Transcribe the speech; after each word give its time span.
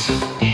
Peace. 0.00 0.49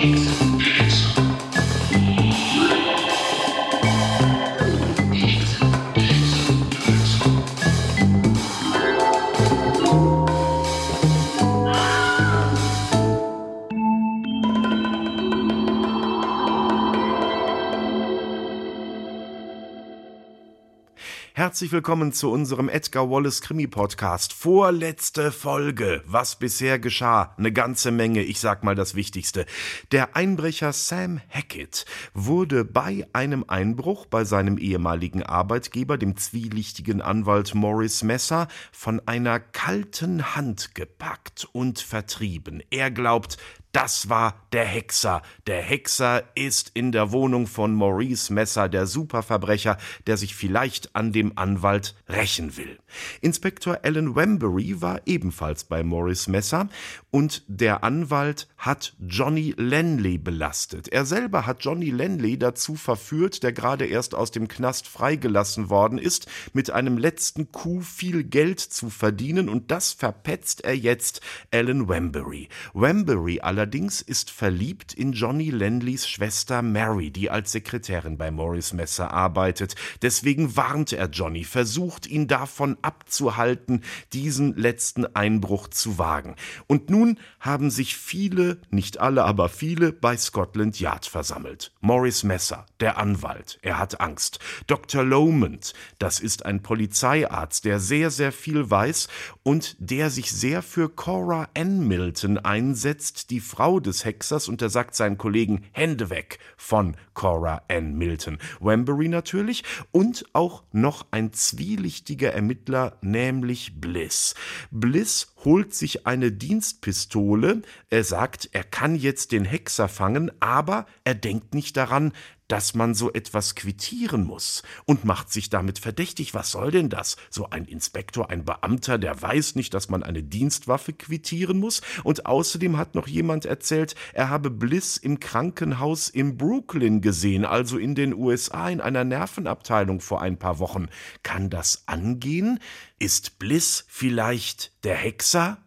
Herzlich 21.46 21.70
willkommen 21.70 22.12
zu 22.12 22.32
unserem 22.32 22.68
Edgar 22.68 23.08
Wallace 23.08 23.40
Krimi 23.40 23.68
Podcast. 23.68 24.32
Vorletzte 24.32 25.30
Folge. 25.30 26.02
Was 26.04 26.40
bisher 26.40 26.80
geschah? 26.80 27.36
Eine 27.38 27.52
ganze 27.52 27.92
Menge. 27.92 28.22
Ich 28.22 28.40
sag 28.40 28.64
mal 28.64 28.74
das 28.74 28.96
Wichtigste. 28.96 29.46
Der 29.92 30.16
Einbrecher 30.16 30.72
Sam 30.72 31.20
Hackett 31.30 31.86
wurde 32.14 32.64
bei 32.64 33.06
einem 33.12 33.44
Einbruch 33.46 34.06
bei 34.06 34.24
seinem 34.24 34.58
ehemaligen 34.58 35.22
Arbeitgeber, 35.22 35.98
dem 35.98 36.16
zwielichtigen 36.16 37.00
Anwalt 37.00 37.54
Morris 37.54 38.02
Messer, 38.02 38.48
von 38.72 39.00
einer 39.06 39.38
kalten 39.38 40.34
Hand 40.34 40.74
gepackt 40.74 41.46
und 41.52 41.78
vertrieben. 41.78 42.60
Er 42.70 42.90
glaubt, 42.90 43.36
das 43.76 44.08
war 44.08 44.46
der 44.52 44.64
Hexer. 44.64 45.20
Der 45.46 45.60
Hexer 45.60 46.24
ist 46.34 46.70
in 46.72 46.92
der 46.92 47.12
Wohnung 47.12 47.46
von 47.46 47.74
Maurice 47.74 48.32
Messer, 48.32 48.70
der 48.70 48.86
Superverbrecher, 48.86 49.76
der 50.06 50.16
sich 50.16 50.34
vielleicht 50.34 50.96
an 50.96 51.12
dem 51.12 51.36
Anwalt 51.36 51.94
rächen 52.08 52.56
will. 52.56 52.78
Inspektor 53.20 53.80
Alan 53.82 54.16
Wembury 54.16 54.80
war 54.80 55.02
ebenfalls 55.04 55.64
bei 55.64 55.82
Maurice 55.82 56.30
Messer 56.30 56.70
und 57.10 57.42
der 57.48 57.84
Anwalt 57.84 58.48
hat 58.56 58.94
Johnny 58.98 59.54
Lenley 59.58 60.16
belastet. 60.16 60.88
Er 60.88 61.04
selber 61.04 61.44
hat 61.44 61.62
Johnny 61.62 61.90
Lenley 61.90 62.38
dazu 62.38 62.76
verführt, 62.76 63.42
der 63.42 63.52
gerade 63.52 63.84
erst 63.84 64.14
aus 64.14 64.30
dem 64.30 64.48
Knast 64.48 64.88
freigelassen 64.88 65.68
worden 65.68 65.98
ist, 65.98 66.28
mit 66.54 66.70
einem 66.70 66.96
letzten 66.96 67.52
Coup 67.52 67.84
viel 67.84 68.24
Geld 68.24 68.60
zu 68.60 68.88
verdienen 68.88 69.50
und 69.50 69.70
das 69.70 69.92
verpetzt 69.92 70.64
er 70.64 70.74
jetzt 70.74 71.20
Alan 71.50 71.90
Wembury. 71.90 72.48
Wembury 72.72 73.40
allerdings 73.40 73.65
allerdings 73.66 74.00
ist 74.00 74.30
verliebt 74.30 74.94
in 74.94 75.10
Johnny 75.10 75.50
Lenleys 75.50 76.06
Schwester 76.08 76.62
Mary, 76.62 77.10
die 77.10 77.30
als 77.30 77.50
Sekretärin 77.50 78.16
bei 78.16 78.30
Morris 78.30 78.72
Messer 78.72 79.10
arbeitet. 79.10 79.74
Deswegen 80.02 80.54
warnt 80.54 80.92
er 80.92 81.08
Johnny, 81.08 81.42
versucht 81.42 82.06
ihn 82.06 82.28
davon 82.28 82.76
abzuhalten, 82.82 83.82
diesen 84.12 84.54
letzten 84.54 85.04
Einbruch 85.16 85.66
zu 85.66 85.98
wagen. 85.98 86.36
Und 86.68 86.90
nun 86.90 87.18
haben 87.40 87.72
sich 87.72 87.96
viele, 87.96 88.58
nicht 88.70 89.00
alle, 89.00 89.24
aber 89.24 89.48
viele 89.48 89.90
bei 89.90 90.16
Scotland 90.16 90.78
Yard 90.78 91.06
versammelt. 91.06 91.72
Morris 91.80 92.22
Messer, 92.22 92.66
der 92.78 92.98
Anwalt, 92.98 93.58
er 93.62 93.80
hat 93.80 94.00
Angst. 94.00 94.38
Dr. 94.68 95.02
Lomond, 95.02 95.74
das 95.98 96.20
ist 96.20 96.46
ein 96.46 96.62
Polizeiarzt, 96.62 97.64
der 97.64 97.80
sehr, 97.80 98.12
sehr 98.12 98.30
viel 98.30 98.70
weiß 98.70 99.08
und 99.42 99.74
der 99.80 100.10
sich 100.10 100.30
sehr 100.30 100.62
für 100.62 100.88
Cora 100.88 101.48
Ann 101.56 101.88
Milton 101.88 102.38
einsetzt, 102.38 103.30
die 103.30 103.40
Frau 103.46 103.80
des 103.80 104.04
Hexers 104.04 104.48
und 104.48 104.60
er 104.60 104.68
sagt 104.68 104.94
seinen 104.94 105.16
Kollegen 105.16 105.64
Hände 105.72 106.10
weg 106.10 106.38
von 106.56 106.96
Cora 107.14 107.62
Ann 107.68 107.94
Milton. 107.96 108.38
Wembury 108.60 109.08
natürlich 109.08 109.64
und 109.92 110.26
auch 110.32 110.64
noch 110.72 111.06
ein 111.10 111.32
zwielichtiger 111.32 112.32
Ermittler, 112.32 112.98
nämlich 113.00 113.80
Bliss. 113.80 114.34
Bliss 114.70 115.32
holt 115.46 115.72
sich 115.72 116.06
eine 116.06 116.32
Dienstpistole. 116.32 117.62
Er 117.88 118.04
sagt, 118.04 118.50
er 118.52 118.64
kann 118.64 118.96
jetzt 118.96 119.30
den 119.30 119.44
Hexer 119.44 119.88
fangen, 119.88 120.32
aber 120.40 120.86
er 121.04 121.14
denkt 121.14 121.54
nicht 121.54 121.76
daran, 121.76 122.12
dass 122.48 122.74
man 122.74 122.94
so 122.94 123.12
etwas 123.12 123.54
quittieren 123.54 124.24
muss 124.24 124.62
und 124.84 125.04
macht 125.04 125.32
sich 125.32 125.50
damit 125.50 125.78
verdächtig. 125.78 126.34
Was 126.34 126.50
soll 126.50 126.70
denn 126.70 126.88
das? 126.88 127.16
So 127.30 127.50
ein 127.50 127.64
Inspektor, 127.64 128.30
ein 128.30 128.44
Beamter, 128.44 128.98
der 128.98 129.20
weiß 129.20 129.56
nicht, 129.56 129.74
dass 129.74 129.88
man 129.88 130.02
eine 130.02 130.22
Dienstwaffe 130.22 130.92
quittieren 130.92 131.58
muss. 131.58 131.82
Und 132.04 132.26
außerdem 132.26 132.76
hat 132.76 132.94
noch 132.94 133.08
jemand 133.08 133.46
erzählt, 133.46 133.94
er 134.12 134.28
habe 134.28 134.50
Bliss 134.50 134.96
im 134.96 135.20
Krankenhaus 135.20 136.08
in 136.08 136.36
Brooklyn 136.36 137.00
gesehen, 137.00 137.44
also 137.44 137.78
in 137.78 137.94
den 137.94 138.14
USA 138.14 138.68
in 138.68 138.80
einer 138.80 139.04
Nervenabteilung 139.04 140.00
vor 140.00 140.22
ein 140.22 140.38
paar 140.38 140.58
Wochen. 140.58 140.86
Kann 141.22 141.50
das 141.50 141.82
angehen? 141.86 142.60
Ist 142.98 143.38
Bliss 143.38 143.84
vielleicht 143.88 144.82
der 144.82 144.96
Hexer? 144.96 145.58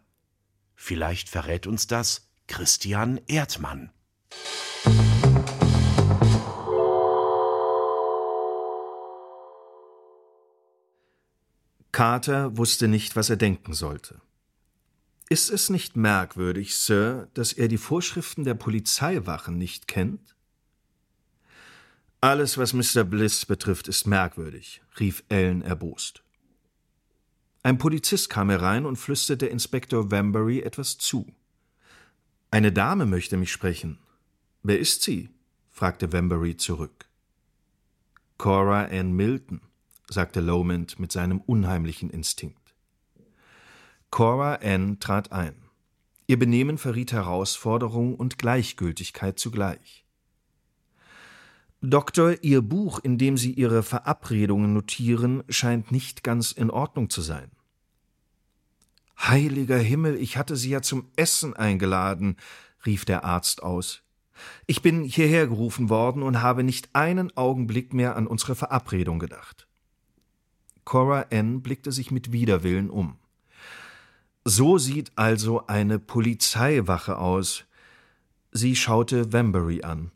Vielleicht 0.74 1.28
verrät 1.28 1.68
uns 1.68 1.86
das 1.86 2.28
Christian 2.48 3.20
Erdmann. 3.28 3.92
Carter 11.92 12.56
wusste 12.56 12.88
nicht, 12.88 13.14
was 13.14 13.30
er 13.30 13.36
denken 13.36 13.74
sollte. 13.74 14.20
Ist 15.28 15.50
es 15.50 15.70
nicht 15.70 15.96
merkwürdig, 15.96 16.74
Sir, 16.74 17.28
dass 17.34 17.52
er 17.52 17.68
die 17.68 17.78
Vorschriften 17.78 18.42
der 18.42 18.54
Polizeiwachen 18.54 19.56
nicht 19.56 19.86
kennt? 19.86 20.34
Alles, 22.20 22.58
was 22.58 22.72
Mr. 22.72 23.04
Bliss 23.04 23.46
betrifft, 23.46 23.86
ist 23.86 24.08
merkwürdig, 24.08 24.82
rief 24.98 25.22
Ellen 25.28 25.62
erbost. 25.62 26.24
Ein 27.62 27.76
Polizist 27.76 28.30
kam 28.30 28.48
herein 28.48 28.86
und 28.86 28.96
flüsterte 28.96 29.46
Inspektor 29.46 30.10
Wambury 30.10 30.60
etwas 30.60 30.96
zu. 30.96 31.26
Eine 32.50 32.72
Dame 32.72 33.04
möchte 33.04 33.36
mich 33.36 33.52
sprechen. 33.52 33.98
Wer 34.62 34.78
ist 34.78 35.02
sie? 35.02 35.28
fragte 35.68 36.12
Wambury 36.12 36.56
zurück. 36.56 37.06
Cora 38.38 38.84
Ann 38.86 39.12
Milton 39.12 39.60
sagte 40.08 40.40
Lomond 40.40 40.98
mit 40.98 41.12
seinem 41.12 41.42
unheimlichen 41.42 42.08
Instinkt. 42.08 42.74
Cora 44.10 44.54
Ann 44.62 44.98
trat 44.98 45.30
ein. 45.30 45.54
Ihr 46.26 46.38
Benehmen 46.38 46.78
verriet 46.78 47.12
Herausforderung 47.12 48.14
und 48.14 48.38
Gleichgültigkeit 48.38 49.38
zugleich. 49.38 50.06
Doktor, 51.82 52.42
Ihr 52.42 52.60
Buch, 52.60 52.98
in 52.98 53.16
dem 53.16 53.38
Sie 53.38 53.52
Ihre 53.52 53.82
Verabredungen 53.82 54.74
notieren, 54.74 55.42
scheint 55.48 55.90
nicht 55.90 56.22
ganz 56.22 56.52
in 56.52 56.70
Ordnung 56.70 57.08
zu 57.08 57.22
sein. 57.22 57.50
Heiliger 59.18 59.78
Himmel, 59.78 60.16
ich 60.16 60.36
hatte 60.36 60.56
Sie 60.56 60.70
ja 60.70 60.82
zum 60.82 61.08
Essen 61.16 61.54
eingeladen, 61.54 62.36
rief 62.84 63.06
der 63.06 63.24
Arzt 63.24 63.62
aus. 63.62 64.02
Ich 64.66 64.82
bin 64.82 65.04
hierher 65.04 65.46
gerufen 65.46 65.88
worden 65.88 66.22
und 66.22 66.42
habe 66.42 66.64
nicht 66.64 66.90
einen 66.94 67.34
Augenblick 67.36 67.94
mehr 67.94 68.14
an 68.16 68.26
unsere 68.26 68.54
Verabredung 68.54 69.18
gedacht. 69.18 69.66
Cora 70.84 71.26
Ann 71.32 71.62
blickte 71.62 71.92
sich 71.92 72.10
mit 72.10 72.32
Widerwillen 72.32 72.90
um. 72.90 73.16
So 74.44 74.76
sieht 74.76 75.12
also 75.16 75.66
eine 75.66 75.98
Polizeiwache 75.98 77.16
aus. 77.18 77.64
Sie 78.52 78.76
schaute 78.76 79.32
Wambury 79.32 79.82
an. 79.82 80.10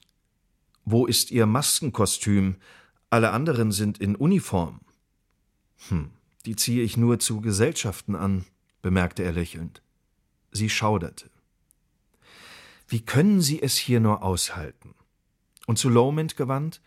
Wo 0.84 1.06
ist 1.06 1.30
Ihr 1.30 1.46
Maskenkostüm? 1.46 2.56
Alle 3.10 3.30
anderen 3.30 3.72
sind 3.72 3.98
in 3.98 4.16
Uniform. 4.16 4.80
Hm, 5.88 6.10
die 6.46 6.56
ziehe 6.56 6.82
ich 6.82 6.96
nur 6.96 7.18
zu 7.18 7.40
Gesellschaften 7.40 8.16
an, 8.16 8.44
bemerkte 8.82 9.22
er 9.22 9.32
lächelnd. 9.32 9.82
Sie 10.52 10.68
schauderte. 10.68 11.30
Wie 12.88 13.00
können 13.00 13.40
Sie 13.40 13.62
es 13.62 13.76
hier 13.76 14.00
nur 14.00 14.22
aushalten? 14.22 14.94
Und 15.66 15.78
zu 15.78 15.88
Lomond 15.88 16.36
gewandt? 16.36 16.80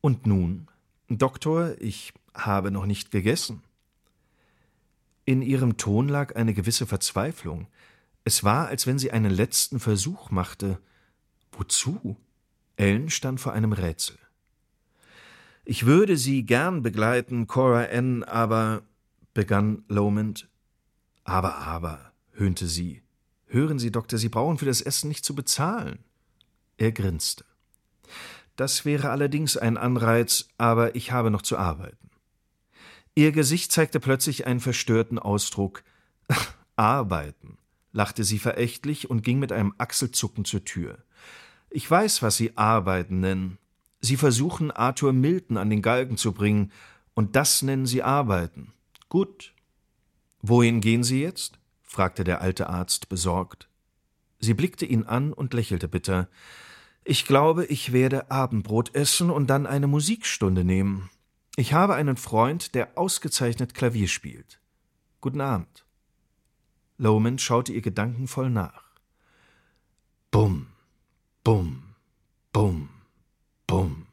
Und 0.00 0.26
nun? 0.26 0.68
Doktor, 1.08 1.74
ich 1.80 2.12
habe 2.34 2.70
noch 2.70 2.86
nicht 2.86 3.10
gegessen. 3.10 3.62
In 5.24 5.42
ihrem 5.42 5.76
Ton 5.76 6.08
lag 6.08 6.36
eine 6.36 6.54
gewisse 6.54 6.86
Verzweiflung. 6.86 7.68
Es 8.24 8.44
war, 8.44 8.68
als 8.68 8.86
wenn 8.86 8.98
sie 8.98 9.12
einen 9.12 9.30
letzten 9.30 9.80
Versuch 9.80 10.30
machte. 10.30 10.78
Wozu? 11.52 12.16
Ellen 12.80 13.10
stand 13.10 13.40
vor 13.40 13.52
einem 13.52 13.72
Rätsel. 13.72 14.16
Ich 15.66 15.84
würde 15.84 16.16
Sie 16.16 16.44
gern 16.44 16.82
begleiten, 16.82 17.46
Cora 17.46 17.84
Ann, 17.84 18.24
aber 18.24 18.82
begann 19.34 19.84
Lomond. 19.88 20.48
Aber, 21.22 21.58
aber, 21.58 22.12
höhnte 22.32 22.66
sie. 22.66 23.02
Hören 23.48 23.78
Sie, 23.78 23.90
Doktor, 23.92 24.18
Sie 24.18 24.30
brauchen 24.30 24.56
für 24.56 24.64
das 24.64 24.80
Essen 24.80 25.08
nicht 25.08 25.26
zu 25.26 25.34
bezahlen. 25.34 25.98
Er 26.78 26.90
grinste. 26.92 27.44
Das 28.56 28.86
wäre 28.86 29.10
allerdings 29.10 29.58
ein 29.58 29.76
Anreiz, 29.76 30.48
aber 30.56 30.94
ich 30.94 31.12
habe 31.12 31.30
noch 31.30 31.42
zu 31.42 31.58
arbeiten. 31.58 32.10
Ihr 33.14 33.32
Gesicht 33.32 33.72
zeigte 33.72 34.00
plötzlich 34.00 34.46
einen 34.46 34.60
verstörten 34.60 35.18
Ausdruck. 35.18 35.84
Arbeiten, 36.76 37.58
lachte 37.92 38.24
sie 38.24 38.38
verächtlich 38.38 39.10
und 39.10 39.22
ging 39.22 39.38
mit 39.38 39.52
einem 39.52 39.74
Achselzucken 39.76 40.46
zur 40.46 40.64
Tür. 40.64 41.04
Ich 41.70 41.88
weiß, 41.88 42.22
was 42.22 42.36
Sie 42.36 42.56
Arbeiten 42.56 43.20
nennen. 43.20 43.58
Sie 44.00 44.16
versuchen, 44.16 44.70
Arthur 44.70 45.12
Milton 45.12 45.56
an 45.56 45.70
den 45.70 45.82
Galgen 45.82 46.16
zu 46.16 46.32
bringen, 46.32 46.72
und 47.14 47.36
das 47.36 47.62
nennen 47.62 47.86
Sie 47.86 48.02
Arbeiten. 48.02 48.72
Gut. 49.08 49.54
Wohin 50.42 50.80
gehen 50.80 51.04
Sie 51.04 51.22
jetzt? 51.22 51.58
fragte 51.82 52.24
der 52.24 52.40
alte 52.40 52.68
Arzt 52.68 53.08
besorgt. 53.08 53.68
Sie 54.38 54.54
blickte 54.54 54.86
ihn 54.86 55.04
an 55.04 55.32
und 55.32 55.54
lächelte 55.54 55.86
bitter. 55.86 56.28
Ich 57.04 57.26
glaube, 57.26 57.66
ich 57.66 57.92
werde 57.92 58.30
Abendbrot 58.30 58.94
essen 58.94 59.30
und 59.30 59.48
dann 59.48 59.66
eine 59.66 59.86
Musikstunde 59.86 60.64
nehmen. 60.64 61.10
Ich 61.56 61.72
habe 61.72 61.94
einen 61.94 62.16
Freund, 62.16 62.74
der 62.74 62.96
ausgezeichnet 62.96 63.74
Klavier 63.74 64.08
spielt. 64.08 64.60
Guten 65.20 65.40
Abend. 65.40 65.84
Loman 66.96 67.38
schaute 67.38 67.72
ihr 67.72 67.82
gedankenvoll 67.82 68.50
nach. 68.50 68.84
Bumm, 70.30 70.68
bumm, 71.44 71.82
bumm, 72.52 72.88
bumm. 73.66 74.06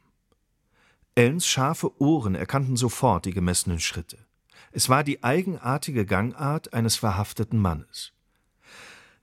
Ellens 1.14 1.46
scharfe 1.46 2.00
Ohren 2.00 2.34
erkannten 2.34 2.76
sofort 2.76 3.24
die 3.24 3.32
gemessenen 3.32 3.80
Schritte. 3.80 4.18
Es 4.70 4.88
war 4.88 5.02
die 5.02 5.24
eigenartige 5.24 6.06
Gangart 6.06 6.72
eines 6.72 6.96
verhafteten 6.96 7.58
Mannes. 7.58 8.12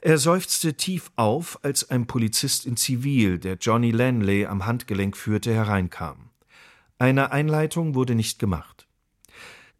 Er 0.01 0.17
seufzte 0.17 0.75
tief 0.75 1.11
auf, 1.15 1.57
als 1.63 1.89
ein 1.89 2.05
Polizist 2.05 2.65
in 2.65 2.77
Zivil, 2.77 3.39
der 3.39 3.55
Johnny 3.55 3.91
Lanley 3.91 4.45
am 4.45 4.65
Handgelenk 4.65 5.17
führte, 5.17 5.53
hereinkam. 5.53 6.29
Eine 6.99 7.31
Einleitung 7.31 7.95
wurde 7.95 8.13
nicht 8.13 8.37
gemacht. 8.37 8.87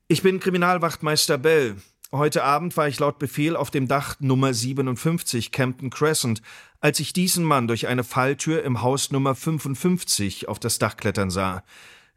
Ich 0.07 0.23
bin 0.23 0.39
Kriminalwachtmeister 0.39 1.37
Bell. 1.37 1.75
Heute 2.11 2.43
Abend 2.43 2.77
war 2.77 2.87
ich 2.87 2.99
laut 2.99 3.17
Befehl 3.17 3.55
auf 3.55 3.71
dem 3.71 3.87
Dach 3.87 4.17
Nummer 4.19 4.53
57 4.53 5.51
Campton 5.51 5.89
Crescent, 5.89 6.41
als 6.79 6.99
ich 6.99 7.13
diesen 7.13 7.43
Mann 7.43 7.67
durch 7.67 7.87
eine 7.87 8.03
Falltür 8.03 8.63
im 8.63 8.83
Haus 8.83 9.11
Nummer 9.11 9.33
55 9.33 10.47
auf 10.47 10.59
das 10.59 10.77
Dach 10.77 10.97
klettern 10.97 11.31
sah. 11.31 11.63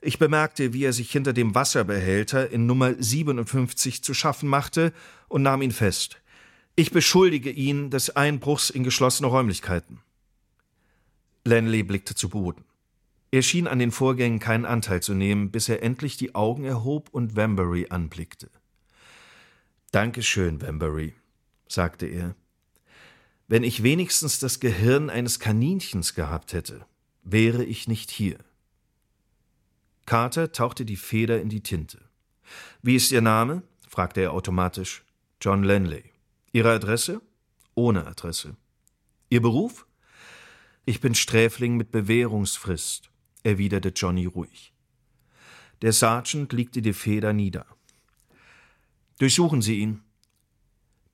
Ich 0.03 0.19
bemerkte, 0.19 0.75
wie 0.75 0.85
er 0.85 0.93
sich 0.93 1.11
hinter 1.11 1.33
dem 1.33 1.55
Wasserbehälter 1.55 2.51
in 2.51 2.67
Nummer 2.67 2.95
57 2.97 4.05
zu 4.05 4.13
schaffen 4.13 4.49
machte 4.49 4.93
und 5.29 5.43
nahm 5.43 5.63
ihn 5.63 5.73
fest. 5.73 6.21
Ich 6.77 6.93
beschuldige 6.93 7.51
ihn 7.51 7.91
des 7.91 8.15
Einbruchs 8.15 8.71
in 8.71 8.85
geschlossene 8.85 9.29
Räumlichkeiten. 9.29 10.01
Lanley 11.45 11.83
blickte 11.83 12.15
zu 12.15 12.29
Boden. 12.29 12.65
Er 13.31 13.43
schien 13.43 13.67
an 13.67 13.79
den 13.79 13.91
Vorgängen 13.91 14.39
keinen 14.39 14.67
Anteil 14.67 15.03
zu 15.03 15.15
nehmen, 15.15 15.51
bis 15.51 15.69
er 15.69 15.83
endlich 15.83 16.19
die 16.19 16.35
Augen 16.35 16.65
erhob 16.65 17.09
und 17.11 17.37
Wambury 17.37 17.87
anblickte. 17.89 18.51
Dankeschön, 19.91 20.61
Wambury, 20.61 21.15
sagte 21.67 22.07
er. 22.07 22.35
Wenn 23.47 23.65
ich 23.65 23.83
wenigstens 23.83 24.39
das 24.39 24.61
Gehirn 24.61 25.09
eines 25.09 25.41
Kaninchens 25.41 26.15
gehabt 26.15 26.53
hätte, 26.53 26.85
wäre 27.23 27.65
ich 27.65 27.89
nicht 27.89 28.11
hier. 28.11 28.39
Carter 30.05 30.53
tauchte 30.53 30.85
die 30.85 30.97
Feder 30.97 31.41
in 31.41 31.49
die 31.49 31.63
Tinte. 31.63 32.01
Wie 32.83 32.97
ist 32.97 33.13
Ihr 33.13 33.23
Name? 33.23 33.63
fragte 33.89 34.21
er 34.21 34.33
automatisch. 34.33 35.05
John 35.41 35.63
Lanley. 35.63 36.05
Ihre 36.53 36.73
Adresse? 36.73 37.23
Ohne 37.75 38.07
Adresse. 38.07 38.57
Ihr 39.31 39.41
Beruf? 39.41 39.87
Ich 40.85 41.01
bin 41.01 41.15
Sträfling 41.15 41.77
mit 41.77 41.91
Bewährungsfrist, 41.91 43.11
erwiderte 43.43 43.91
Johnny 43.91 44.27
ruhig. 44.27 44.73
Der 45.81 45.93
Sergeant 45.93 46.53
legte 46.53 46.83
die 46.83 46.93
Feder 46.93 47.33
nieder. 47.33 47.67
Durchsuchen 49.19 49.63
Sie 49.63 49.81
ihn. 49.81 50.03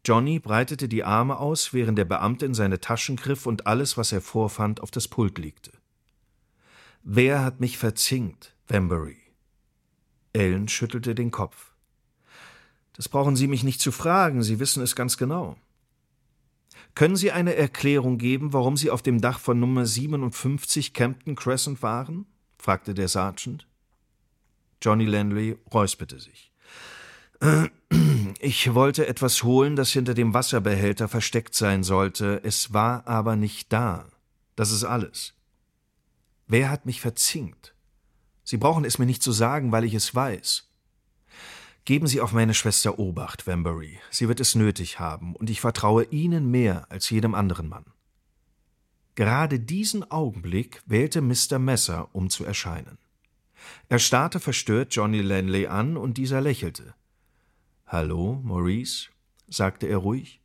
Johnny 0.05 0.39
breitete 0.39 0.89
die 0.89 1.05
Arme 1.05 1.39
aus, 1.39 1.73
während 1.73 1.97
der 1.97 2.05
Beamte 2.05 2.45
in 2.45 2.53
seine 2.53 2.79
Taschen 2.79 3.17
griff 3.17 3.47
und 3.47 3.67
alles, 3.67 3.97
was 3.97 4.13
er 4.13 4.21
vorfand, 4.21 4.81
auf 4.81 4.91
das 4.91 5.09
Pult 5.09 5.39
legte. 5.39 5.73
Wer 7.03 7.43
hat 7.43 7.61
mich 7.61 7.79
verzinkt, 7.79 8.55
Wambury? 8.69 9.17
Ellen 10.35 10.69
schüttelte 10.69 11.15
den 11.15 11.31
Kopf. 11.31 11.73
Das 12.93 13.09
brauchen 13.09 13.37
Sie 13.37 13.47
mich 13.47 13.65
nicht 13.65 13.81
zu 13.81 13.93
fragen, 13.93 14.43
Sie 14.43 14.59
wissen 14.59 14.83
es 14.83 14.95
ganz 14.95 15.17
genau. 15.17 15.57
Können 16.95 17.17
Sie 17.17 17.33
eine 17.33 17.55
Erklärung 17.55 18.19
geben, 18.19 18.53
warum 18.53 18.77
Sie 18.77 18.91
auf 18.91 19.03
dem 19.03 19.21
Dach 19.21 19.39
von 19.39 19.59
Nummer 19.59 19.87
57 19.87 20.93
Campton 20.93 21.35
Crescent 21.35 21.83
waren? 21.83 22.27
fragte 22.59 22.95
der 22.95 23.09
Sergeant. 23.09 23.67
Johnny 24.81 25.07
Landry 25.07 25.59
räusperte 25.73 26.21
sich. 26.21 26.54
Ich 28.41 28.75
wollte 28.75 29.07
etwas 29.07 29.43
holen, 29.43 29.77
das 29.77 29.91
hinter 29.91 30.15
dem 30.15 30.35
Wasserbehälter 30.35 31.09
versteckt 31.09 31.55
sein 31.55 31.83
sollte. 31.83 32.43
Es 32.45 32.73
war 32.73 33.07
aber 33.07 33.37
nicht 33.37 33.73
da. 33.73 34.07
Das 34.57 34.71
ist 34.71 34.85
alles. 34.85 35.35
Wer 36.47 36.71
hat 36.71 36.87
mich 36.87 37.01
verzinkt? 37.01 37.75
Sie 38.43 38.59
brauchen 38.59 38.85
es 38.85 38.99
mir 38.99 39.07
nicht 39.07 39.23
zu 39.23 39.33
sagen, 39.33 39.73
weil 39.73 39.85
ich 39.85 39.95
es 39.95 40.15
weiß. 40.15 40.69
Geben 41.87 42.07
Sie 42.07 42.21
auf 42.21 42.33
meine 42.33 42.55
Schwester 42.55 42.99
Obacht, 42.99 43.47
Wambury. 43.47 43.99
Sie 44.11 44.29
wird 44.29 44.41
es 44.41 44.55
nötig 44.55 45.01
haben, 45.01 45.35
und 45.37 45.51
ich 45.51 45.61
vertraue 45.61 46.05
Ihnen 46.05 46.51
mehr 46.51 46.87
als 46.91 47.11
jedem 47.11 47.35
anderen 47.35 47.69
Mann. 47.69 47.87
Gerade 49.15 49.61
diesen 49.61 50.11
Augenblick 50.11 50.83
wählte 50.87 51.21
Mr. 51.21 51.59
Messer, 51.59 52.09
um 52.13 52.31
zu 52.31 52.45
erscheinen. 52.45 52.99
Er 53.89 53.99
starrte 53.99 54.41
verstört 54.41 54.95
Johnny 54.95 55.21
Lanley 55.21 55.67
an, 55.67 55.97
und 55.97 56.19
dieser 56.19 56.41
lächelte. 56.41 56.95
Hallo, 57.87 58.41
Maurice? 58.43 59.09
sagte 59.49 59.87
er 59.87 59.99
ruhig. 59.99 60.41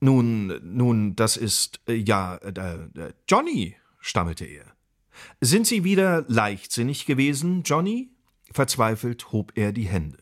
Nun, 0.00 0.58
nun, 0.62 1.14
das 1.14 1.36
ist 1.36 1.80
äh, 1.86 1.94
ja 1.94 2.36
äh, 2.36 2.48
äh, 2.48 3.12
Johnny, 3.28 3.76
stammelte 4.00 4.44
er. 4.46 4.64
Sind 5.40 5.66
Sie 5.66 5.84
wieder 5.84 6.24
leichtsinnig 6.26 7.06
gewesen, 7.06 7.62
Johnny? 7.64 8.10
Verzweifelt 8.50 9.30
hob 9.32 9.52
er 9.54 9.72
die 9.72 9.86
Hände. 9.86 10.18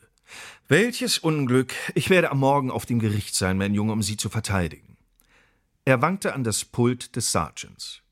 Welches 0.66 1.18
Unglück! 1.18 1.72
Ich 1.94 2.10
werde 2.10 2.30
am 2.30 2.40
Morgen 2.40 2.70
auf 2.70 2.84
dem 2.84 2.98
Gericht 2.98 3.34
sein, 3.34 3.56
mein 3.56 3.72
Junge, 3.72 3.92
um 3.92 4.02
Sie 4.02 4.16
zu 4.16 4.28
verteidigen. 4.28 4.98
Er 5.84 6.02
wankte 6.02 6.34
an 6.34 6.44
das 6.44 6.64
Pult 6.64 7.16
des 7.16 7.32
Sergeants. 7.32 8.02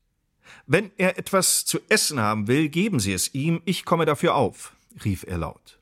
Wenn 0.65 0.91
er 0.97 1.19
etwas 1.19 1.65
zu 1.65 1.79
essen 1.89 2.19
haben 2.19 2.47
will, 2.47 2.69
geben 2.69 2.99
Sie 2.99 3.13
es 3.13 3.33
ihm, 3.35 3.61
ich 3.65 3.85
komme 3.85 4.05
dafür 4.05 4.35
auf, 4.35 4.75
rief 5.05 5.23
er 5.27 5.37
laut. 5.37 5.79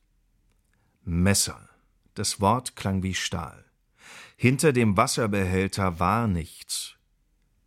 Messer. 1.06 1.70
Das 2.16 2.40
Wort 2.40 2.78
klang 2.78 3.04
wie 3.04 3.14
Stahl. 3.14 3.66
Hinter 4.38 4.72
dem 4.72 4.96
Wasserbehälter 4.96 6.00
war 6.00 6.28
nichts. 6.28 6.96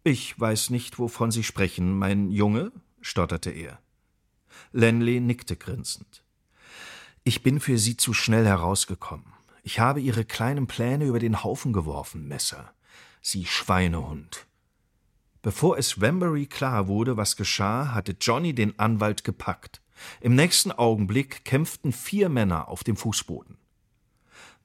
Ich 0.05 0.41
weiß 0.41 0.71
nicht, 0.71 0.99
wovon 0.99 1.31
Sie 1.31 1.45
sprechen, 1.45 1.97
mein 1.99 2.31
Junge, 2.31 2.73
stotterte 3.03 3.50
er. 3.50 3.79
Lenley 4.73 5.21
nickte 5.21 5.55
grinsend. 5.55 6.25
Ich 7.25 7.43
bin 7.43 7.61
für 7.61 7.79
Sie 7.79 7.99
zu 7.99 8.15
schnell 8.15 8.47
herausgekommen. 8.47 9.27
Ich 9.62 9.81
habe 9.81 10.00
Ihre 10.00 10.25
kleinen 10.25 10.67
Pläne 10.67 11.05
über 11.05 11.19
den 11.19 11.45
Haufen 11.45 11.75
geworfen, 11.75 12.27
Messer. 12.27 12.73
Sie 13.21 13.45
Schweinehund. 13.45 14.47
Bevor 15.43 15.76
es 15.76 16.00
Wambury 16.00 16.47
klar 16.47 16.88
wurde, 16.88 17.19
was 17.19 17.37
geschah, 17.37 17.93
hatte 17.93 18.17
Johnny 18.19 18.55
den 18.55 18.78
Anwalt 18.78 19.25
gepackt. 19.25 19.83
Im 20.23 20.35
nächsten 20.35 20.73
Augenblick 20.73 21.45
kämpften 21.45 21.93
vier 21.93 22.31
Männer 22.31 22.69
auf 22.69 22.83
dem 22.83 22.97
Fußboden. 22.97 23.59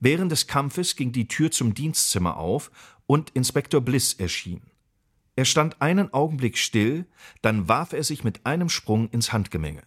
Während 0.06 0.34
des 0.34 0.48
Kampfes 0.48 0.98
ging 0.98 1.14
die 1.14 1.30
Tür 1.30 1.50
zum 1.50 1.74
Dienstzimmer 1.74 2.36
auf 2.36 2.72
und 3.06 3.30
Inspektor 3.30 3.80
Bliss 3.80 4.12
erschien. 4.14 4.60
Er 5.38 5.46
stand 5.46 5.82
einen 5.82 6.14
Augenblick 6.14 6.58
still, 6.58 7.06
dann 7.42 7.70
warf 7.70 7.94
er 7.94 8.04
sich 8.04 8.26
mit 8.26 8.46
einem 8.46 8.68
Sprung 8.68 9.08
ins 9.12 9.32
Handgemenge. 9.32 9.84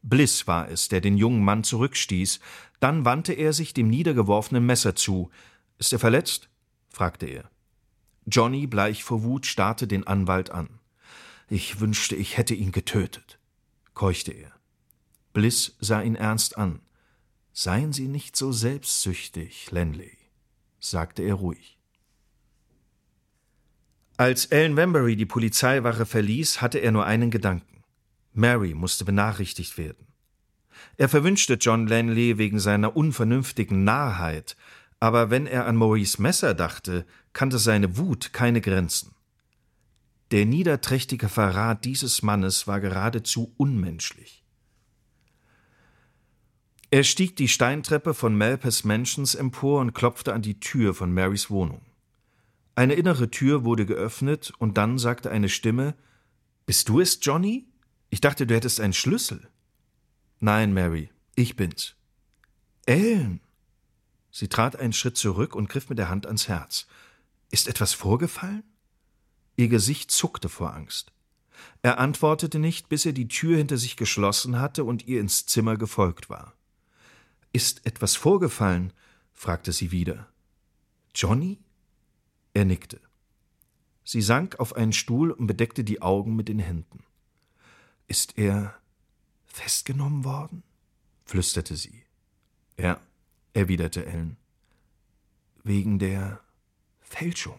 Bliss 0.00 0.46
war 0.46 0.70
es, 0.70 0.88
der 0.88 1.02
den 1.02 1.18
jungen 1.18 1.44
Mann 1.44 1.62
zurückstieß, 1.62 2.40
dann 2.80 3.04
wandte 3.04 3.34
er 3.34 3.52
sich 3.52 3.74
dem 3.74 3.88
niedergeworfenen 3.88 4.64
Messer 4.64 4.96
zu. 4.96 5.30
Ist 5.76 5.92
er 5.92 5.98
verletzt? 5.98 6.48
fragte 6.88 7.26
er. 7.26 7.50
Johnny, 8.24 8.66
bleich 8.66 9.04
vor 9.04 9.24
Wut, 9.24 9.44
starrte 9.44 9.86
den 9.86 10.06
Anwalt 10.06 10.48
an. 10.48 10.70
Ich 11.50 11.80
wünschte, 11.80 12.16
ich 12.16 12.38
hätte 12.38 12.54
ihn 12.54 12.72
getötet, 12.72 13.38
keuchte 13.92 14.32
er. 14.32 14.52
Bliss 15.34 15.76
sah 15.80 16.00
ihn 16.00 16.14
ernst 16.14 16.56
an. 16.56 16.80
Seien 17.52 17.92
Sie 17.92 18.08
nicht 18.08 18.36
so 18.36 18.52
selbstsüchtig, 18.52 19.70
Lenley, 19.70 20.16
sagte 20.78 21.22
er 21.22 21.34
ruhig. 21.34 21.78
Als 24.16 24.46
Ellen 24.46 24.76
Wambury 24.76 25.16
die 25.16 25.26
Polizeiwache 25.26 26.06
verließ, 26.06 26.60
hatte 26.60 26.78
er 26.78 26.92
nur 26.92 27.06
einen 27.06 27.30
Gedanken. 27.30 27.82
Mary 28.32 28.74
musste 28.74 29.04
benachrichtigt 29.04 29.78
werden. 29.78 30.06
Er 30.96 31.08
verwünschte 31.08 31.54
John 31.54 31.86
Lanley 31.86 32.38
wegen 32.38 32.58
seiner 32.58 32.96
unvernünftigen 32.96 33.84
Narrheit, 33.84 34.56
aber 35.00 35.30
wenn 35.30 35.46
er 35.46 35.66
an 35.66 35.76
Maurice 35.76 36.20
Messer 36.20 36.54
dachte, 36.54 37.06
kannte 37.32 37.58
seine 37.58 37.96
Wut 37.96 38.32
keine 38.32 38.60
Grenzen. 38.60 39.14
Der 40.30 40.46
niederträchtige 40.46 41.28
Verrat 41.28 41.84
dieses 41.84 42.22
Mannes 42.22 42.66
war 42.66 42.80
geradezu 42.80 43.52
unmenschlich. 43.56 44.39
Er 46.92 47.04
stieg 47.04 47.36
die 47.36 47.46
Steintreppe 47.46 48.14
von 48.14 48.36
Malpas 48.36 48.82
Mansions 48.82 49.36
empor 49.36 49.80
und 49.80 49.92
klopfte 49.92 50.32
an 50.32 50.42
die 50.42 50.58
Tür 50.58 50.92
von 50.92 51.14
Marys 51.14 51.48
Wohnung. 51.48 51.82
Eine 52.74 52.94
innere 52.94 53.30
Tür 53.30 53.64
wurde 53.64 53.86
geöffnet, 53.86 54.52
und 54.58 54.76
dann 54.76 54.98
sagte 54.98 55.30
eine 55.30 55.48
Stimme 55.48 55.94
Bist 56.66 56.88
du 56.88 57.00
es, 57.00 57.18
Johnny? 57.22 57.68
Ich 58.10 58.20
dachte, 58.20 58.44
du 58.46 58.54
hättest 58.56 58.80
einen 58.80 58.92
Schlüssel. 58.92 59.48
Nein, 60.40 60.74
Mary, 60.74 61.10
ich 61.36 61.54
bin's. 61.54 61.94
Ellen! 62.86 63.40
Sie 64.32 64.48
trat 64.48 64.74
einen 64.74 64.92
Schritt 64.92 65.16
zurück 65.16 65.54
und 65.54 65.68
griff 65.68 65.90
mit 65.90 65.98
der 65.98 66.08
Hand 66.08 66.26
ans 66.26 66.48
Herz. 66.48 66.86
Ist 67.50 67.68
etwas 67.68 67.92
vorgefallen? 67.92 68.64
Ihr 69.56 69.68
Gesicht 69.68 70.10
zuckte 70.10 70.48
vor 70.48 70.74
Angst. 70.74 71.12
Er 71.82 71.98
antwortete 71.98 72.58
nicht, 72.58 72.88
bis 72.88 73.06
er 73.06 73.12
die 73.12 73.28
Tür 73.28 73.58
hinter 73.58 73.76
sich 73.76 73.96
geschlossen 73.96 74.58
hatte 74.58 74.82
und 74.84 75.06
ihr 75.06 75.20
ins 75.20 75.46
Zimmer 75.46 75.76
gefolgt 75.76 76.30
war. 76.30 76.54
Ist 77.52 77.86
etwas 77.86 78.16
vorgefallen? 78.16 78.92
fragte 79.32 79.72
sie 79.72 79.90
wieder. 79.90 80.28
Johnny? 81.14 81.58
Er 82.54 82.64
nickte. 82.64 83.00
Sie 84.04 84.22
sank 84.22 84.58
auf 84.58 84.74
einen 84.74 84.92
Stuhl 84.92 85.30
und 85.30 85.46
bedeckte 85.46 85.84
die 85.84 86.02
Augen 86.02 86.36
mit 86.36 86.48
den 86.48 86.58
Händen. 86.58 87.04
Ist 88.06 88.38
er 88.38 88.74
festgenommen 89.46 90.24
worden? 90.24 90.62
flüsterte 91.24 91.76
sie. 91.76 92.02
Ja, 92.76 93.00
erwiderte 93.52 94.04
Ellen. 94.04 94.36
Wegen 95.62 95.98
der 95.98 96.40
Fälschung. 97.00 97.58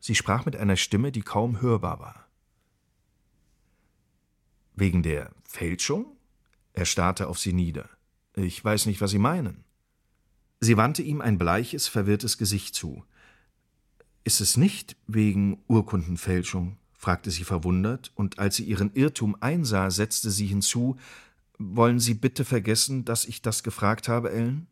Sie 0.00 0.14
sprach 0.14 0.44
mit 0.44 0.56
einer 0.56 0.76
Stimme, 0.76 1.12
die 1.12 1.22
kaum 1.22 1.60
hörbar 1.60 1.98
war. 1.98 2.28
Wegen 4.74 5.02
der 5.02 5.32
Fälschung? 5.44 6.16
Er 6.72 6.84
starrte 6.84 7.28
auf 7.28 7.38
sie 7.38 7.52
nieder. 7.52 7.88
Ich 8.38 8.64
weiß 8.64 8.86
nicht, 8.86 9.00
was 9.00 9.10
Sie 9.10 9.18
meinen. 9.18 9.64
Sie 10.60 10.76
wandte 10.76 11.02
ihm 11.02 11.20
ein 11.20 11.38
bleiches, 11.38 11.88
verwirrtes 11.88 12.38
Gesicht 12.38 12.74
zu. 12.74 13.04
Ist 14.24 14.40
es 14.40 14.56
nicht 14.56 14.96
wegen 15.06 15.62
Urkundenfälschung? 15.68 16.76
fragte 16.92 17.30
sie 17.30 17.44
verwundert, 17.44 18.10
und 18.16 18.40
als 18.40 18.56
sie 18.56 18.64
ihren 18.64 18.92
Irrtum 18.92 19.36
einsah, 19.40 19.90
setzte 19.90 20.30
sie 20.30 20.46
hinzu 20.46 20.96
Wollen 21.60 21.98
Sie 21.98 22.14
bitte 22.14 22.44
vergessen, 22.44 23.04
dass 23.04 23.24
ich 23.24 23.42
das 23.42 23.62
gefragt 23.62 24.08
habe, 24.08 24.30
Ellen? 24.30 24.66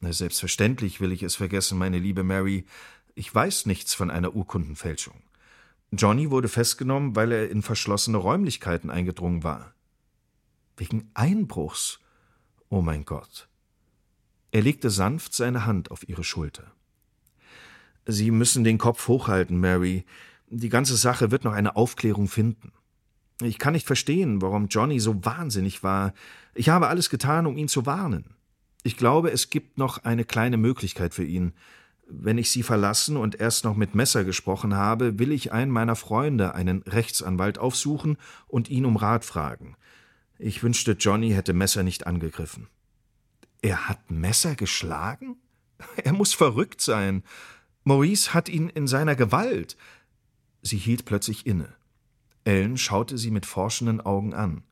Na, 0.00 0.12
selbstverständlich 0.12 1.00
will 1.00 1.12
ich 1.12 1.22
es 1.22 1.36
vergessen, 1.36 1.78
meine 1.78 1.98
liebe 1.98 2.24
Mary. 2.24 2.66
Ich 3.14 3.34
weiß 3.34 3.66
nichts 3.66 3.94
von 3.94 4.10
einer 4.10 4.34
Urkundenfälschung. 4.34 5.22
Johnny 5.92 6.30
wurde 6.30 6.48
festgenommen, 6.48 7.16
weil 7.16 7.32
er 7.32 7.50
in 7.50 7.62
verschlossene 7.62 8.18
Räumlichkeiten 8.18 8.90
eingedrungen 8.90 9.44
war. 9.44 9.74
Wegen 10.76 11.10
Einbruchs. 11.14 12.00
Oh 12.68 12.80
mein 12.80 13.04
Gott. 13.04 13.48
Er 14.50 14.62
legte 14.62 14.90
sanft 14.90 15.34
seine 15.34 15.66
Hand 15.66 15.90
auf 15.90 16.08
ihre 16.08 16.24
Schulter. 16.24 16.72
Sie 18.06 18.30
müssen 18.30 18.64
den 18.64 18.78
Kopf 18.78 19.08
hochhalten, 19.08 19.58
Mary. 19.58 20.04
Die 20.48 20.68
ganze 20.68 20.96
Sache 20.96 21.30
wird 21.30 21.44
noch 21.44 21.52
eine 21.52 21.76
Aufklärung 21.76 22.28
finden. 22.28 22.72
Ich 23.42 23.58
kann 23.58 23.72
nicht 23.72 23.86
verstehen, 23.86 24.42
warum 24.42 24.68
Johnny 24.68 25.00
so 25.00 25.24
wahnsinnig 25.24 25.82
war. 25.82 26.14
Ich 26.54 26.68
habe 26.68 26.88
alles 26.88 27.10
getan, 27.10 27.46
um 27.46 27.56
ihn 27.56 27.68
zu 27.68 27.86
warnen. 27.86 28.36
Ich 28.84 28.96
glaube, 28.96 29.30
es 29.30 29.50
gibt 29.50 29.78
noch 29.78 30.04
eine 30.04 30.24
kleine 30.24 30.56
Möglichkeit 30.56 31.14
für 31.14 31.24
ihn. 31.24 31.54
Wenn 32.06 32.38
ich 32.38 32.50
Sie 32.50 32.62
verlassen 32.62 33.16
und 33.16 33.40
erst 33.40 33.64
noch 33.64 33.74
mit 33.74 33.94
Messer 33.94 34.24
gesprochen 34.24 34.74
habe, 34.74 35.18
will 35.18 35.32
ich 35.32 35.52
einen 35.52 35.70
meiner 35.70 35.96
Freunde, 35.96 36.54
einen 36.54 36.82
Rechtsanwalt, 36.82 37.58
aufsuchen 37.58 38.18
und 38.46 38.68
ihn 38.68 38.84
um 38.84 38.96
Rat 38.96 39.24
fragen. 39.24 39.76
Ich 40.38 40.62
wünschte, 40.62 40.92
Johnny 40.92 41.30
hätte 41.30 41.52
Messer 41.52 41.82
nicht 41.82 42.06
angegriffen. 42.06 42.68
Er 43.62 43.88
hat 43.88 44.10
Messer 44.10 44.54
geschlagen? 44.54 45.36
Er 45.96 46.12
muss 46.12 46.34
verrückt 46.34 46.80
sein. 46.80 47.24
Maurice 47.82 48.32
hat 48.32 48.48
ihn 48.48 48.68
in 48.68 48.86
seiner 48.86 49.16
Gewalt. 49.16 49.76
Sie 50.62 50.78
hielt 50.78 51.04
plötzlich 51.04 51.46
inne. 51.46 51.74
Ellen 52.44 52.78
schaute 52.78 53.18
sie 53.18 53.30
mit 53.30 53.44
forschenden 53.44 54.00
Augen 54.00 54.34
an. 54.34 54.62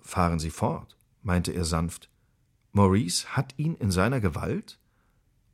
Fahren 0.00 0.38
Sie 0.38 0.50
fort, 0.50 0.96
meinte 1.22 1.52
er 1.52 1.64
sanft. 1.64 2.10
Maurice 2.72 3.36
hat 3.36 3.54
ihn 3.56 3.74
in 3.74 3.90
seiner 3.90 4.20
Gewalt? 4.20 4.78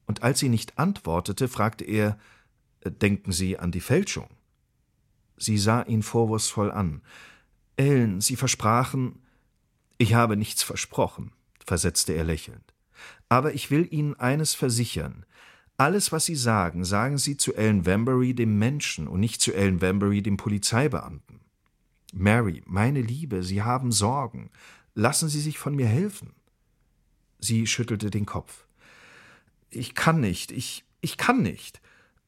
Und 0.06 0.22
als 0.22 0.40
sie 0.40 0.48
nicht 0.48 0.78
antwortete, 0.78 1.48
fragte 1.48 1.84
er 1.84 2.18
Denken 2.84 3.30
Sie 3.30 3.58
an 3.58 3.70
die 3.70 3.80
Fälschung? 3.80 4.28
Sie 5.36 5.56
sah 5.58 5.82
ihn 5.82 6.02
vorwurfsvoll 6.02 6.70
an. 6.72 7.02
Ellen, 7.76 8.20
Sie 8.20 8.36
versprachen. 8.36 9.21
Ich 10.02 10.14
habe 10.14 10.36
nichts 10.36 10.64
versprochen, 10.64 11.30
versetzte 11.64 12.12
er 12.12 12.24
lächelnd. 12.24 12.74
Aber 13.28 13.54
ich 13.54 13.70
will 13.70 13.86
Ihnen 13.88 14.18
eines 14.18 14.52
versichern. 14.52 15.24
Alles, 15.76 16.10
was 16.10 16.24
Sie 16.24 16.34
sagen, 16.34 16.84
sagen 16.84 17.18
Sie 17.18 17.36
zu 17.36 17.54
Ellen 17.54 17.86
Wambury, 17.86 18.34
dem 18.34 18.58
Menschen, 18.58 19.06
und 19.06 19.20
nicht 19.20 19.40
zu 19.40 19.52
Ellen 19.52 19.80
Wambury, 19.80 20.20
dem 20.20 20.36
Polizeibeamten. 20.36 21.38
Mary, 22.12 22.64
meine 22.66 23.00
Liebe, 23.00 23.44
Sie 23.44 23.62
haben 23.62 23.92
Sorgen. 23.92 24.50
Lassen 24.96 25.28
Sie 25.28 25.40
sich 25.40 25.56
von 25.56 25.76
mir 25.76 25.86
helfen. 25.86 26.32
Sie 27.38 27.68
schüttelte 27.68 28.10
den 28.10 28.26
Kopf. 28.26 28.66
Ich 29.70 29.94
kann 29.94 30.20
nicht, 30.20 30.50
ich, 30.50 30.84
ich 31.00 31.16
kann 31.16 31.42
nicht. 31.42 31.80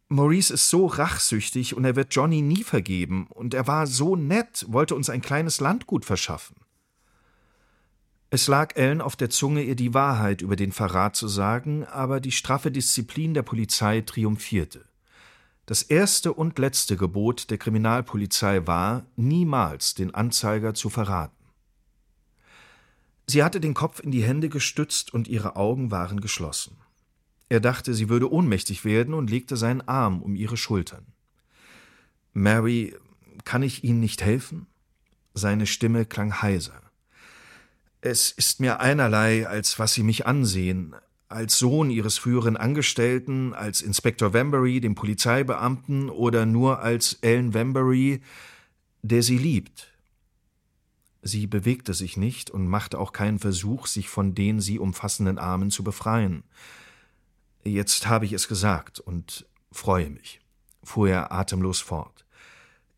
Maurice 0.07 0.55
ist 0.55 0.71
so 0.71 0.87
rachsüchtig 0.87 1.75
und 1.75 1.85
er 1.85 1.97
wird 1.97 2.15
Johnny 2.15 2.41
nie 2.41 2.63
vergeben, 2.63 3.27
und 3.31 3.53
er 3.53 3.67
war 3.67 3.89
so 3.89 4.15
nett, 4.15 4.65
wollte 4.69 4.95
uns 4.95 5.11
ein 5.11 5.23
kleines 5.23 5.59
Landgut 5.59 6.05
verschaffen. 6.05 6.55
Es 8.35 8.49
lag 8.49 8.75
Ellen 8.75 9.01
auf 9.01 9.15
der 9.15 9.31
Zunge, 9.31 9.63
ihr 9.63 9.77
die 9.77 9.95
Wahrheit 9.95 10.43
über 10.43 10.57
den 10.57 10.73
Verrat 10.73 11.15
zu 11.15 11.29
sagen, 11.29 11.85
aber 11.85 12.19
die 12.19 12.33
straffe 12.33 12.73
Disziplin 12.73 13.33
der 13.33 13.45
Polizei 13.45 14.01
triumphierte. 14.01 14.87
Das 15.67 15.85
erste 15.85 16.33
und 16.33 16.59
letzte 16.59 16.97
Gebot 16.97 17.49
der 17.51 17.59
Kriminalpolizei 17.59 18.67
war, 18.67 19.07
niemals 19.15 19.95
den 19.95 20.13
Anzeiger 20.17 20.75
zu 20.75 20.91
verraten. 20.91 21.45
Sie 23.29 23.45
hatte 23.45 23.61
den 23.61 23.73
Kopf 23.73 24.01
in 24.01 24.11
die 24.11 24.25
Hände 24.25 24.49
gestützt 24.49 25.15
und 25.15 25.29
ihre 25.29 25.55
Augen 25.55 25.93
waren 25.93 26.21
geschlossen. 26.21 26.77
Er 27.49 27.61
dachte, 27.61 27.95
sie 27.95 28.09
würde 28.09 28.33
ohnmächtig 28.33 28.85
werden 28.85 29.15
und 29.15 29.31
legte 29.31 29.57
seinen 29.57 29.83
Arm 29.83 30.21
um 30.21 30.35
ihre 30.35 30.57
Schultern. 30.57 31.07
Mary, 32.33 32.97
kann 33.45 33.63
ich 33.63 33.85
Ihnen 33.85 34.01
nicht 34.01 34.23
helfen? 34.23 34.67
Seine 35.35 35.69
Stimme 35.69 36.05
klang 36.05 36.43
heiser. 36.43 36.84
Es 38.07 38.33
ist 38.33 38.61
mir 38.61 38.81
einerlei, 38.81 39.49
als 39.49 39.79
was 39.79 39.95
Sie 39.95 40.03
mich 40.03 40.27
ansehen, 40.27 40.95
als 41.29 41.59
Sohn 41.59 41.89
Ihres 41.89 42.19
früheren 42.19 42.59
Angestellten, 42.59 43.55
als 43.55 43.81
Inspektor 43.81 44.35
Wambury, 44.35 44.83
dem 44.83 44.95
Polizeibeamten, 44.95 46.11
oder 46.11 46.45
nur 46.45 46.81
als 46.81 47.15
Ellen 47.23 47.55
Wambury, 47.55 48.21
der 49.01 49.23
Sie 49.23 49.39
liebt. 49.39 49.91
Sie 51.23 51.47
bewegte 51.47 51.95
sich 51.95 52.19
nicht 52.19 52.51
und 52.51 52.69
machte 52.69 52.99
auch 52.99 53.13
keinen 53.13 53.39
Versuch, 53.39 53.87
sich 53.87 54.11
von 54.11 54.35
den 54.35 54.61
sie 54.61 54.79
umfassenden 54.79 55.39
Armen 55.39 55.71
zu 55.71 55.83
befreien. 55.83 56.45
Jetzt 57.65 58.07
habe 58.07 58.27
ich 58.27 58.35
es 58.35 58.49
gesagt 58.49 59.01
und 59.01 59.47
freue 59.73 60.11
mich, 60.11 60.43
fuhr 60.83 61.09
er 61.09 61.33
atemlos 61.33 61.81
fort. 61.81 62.27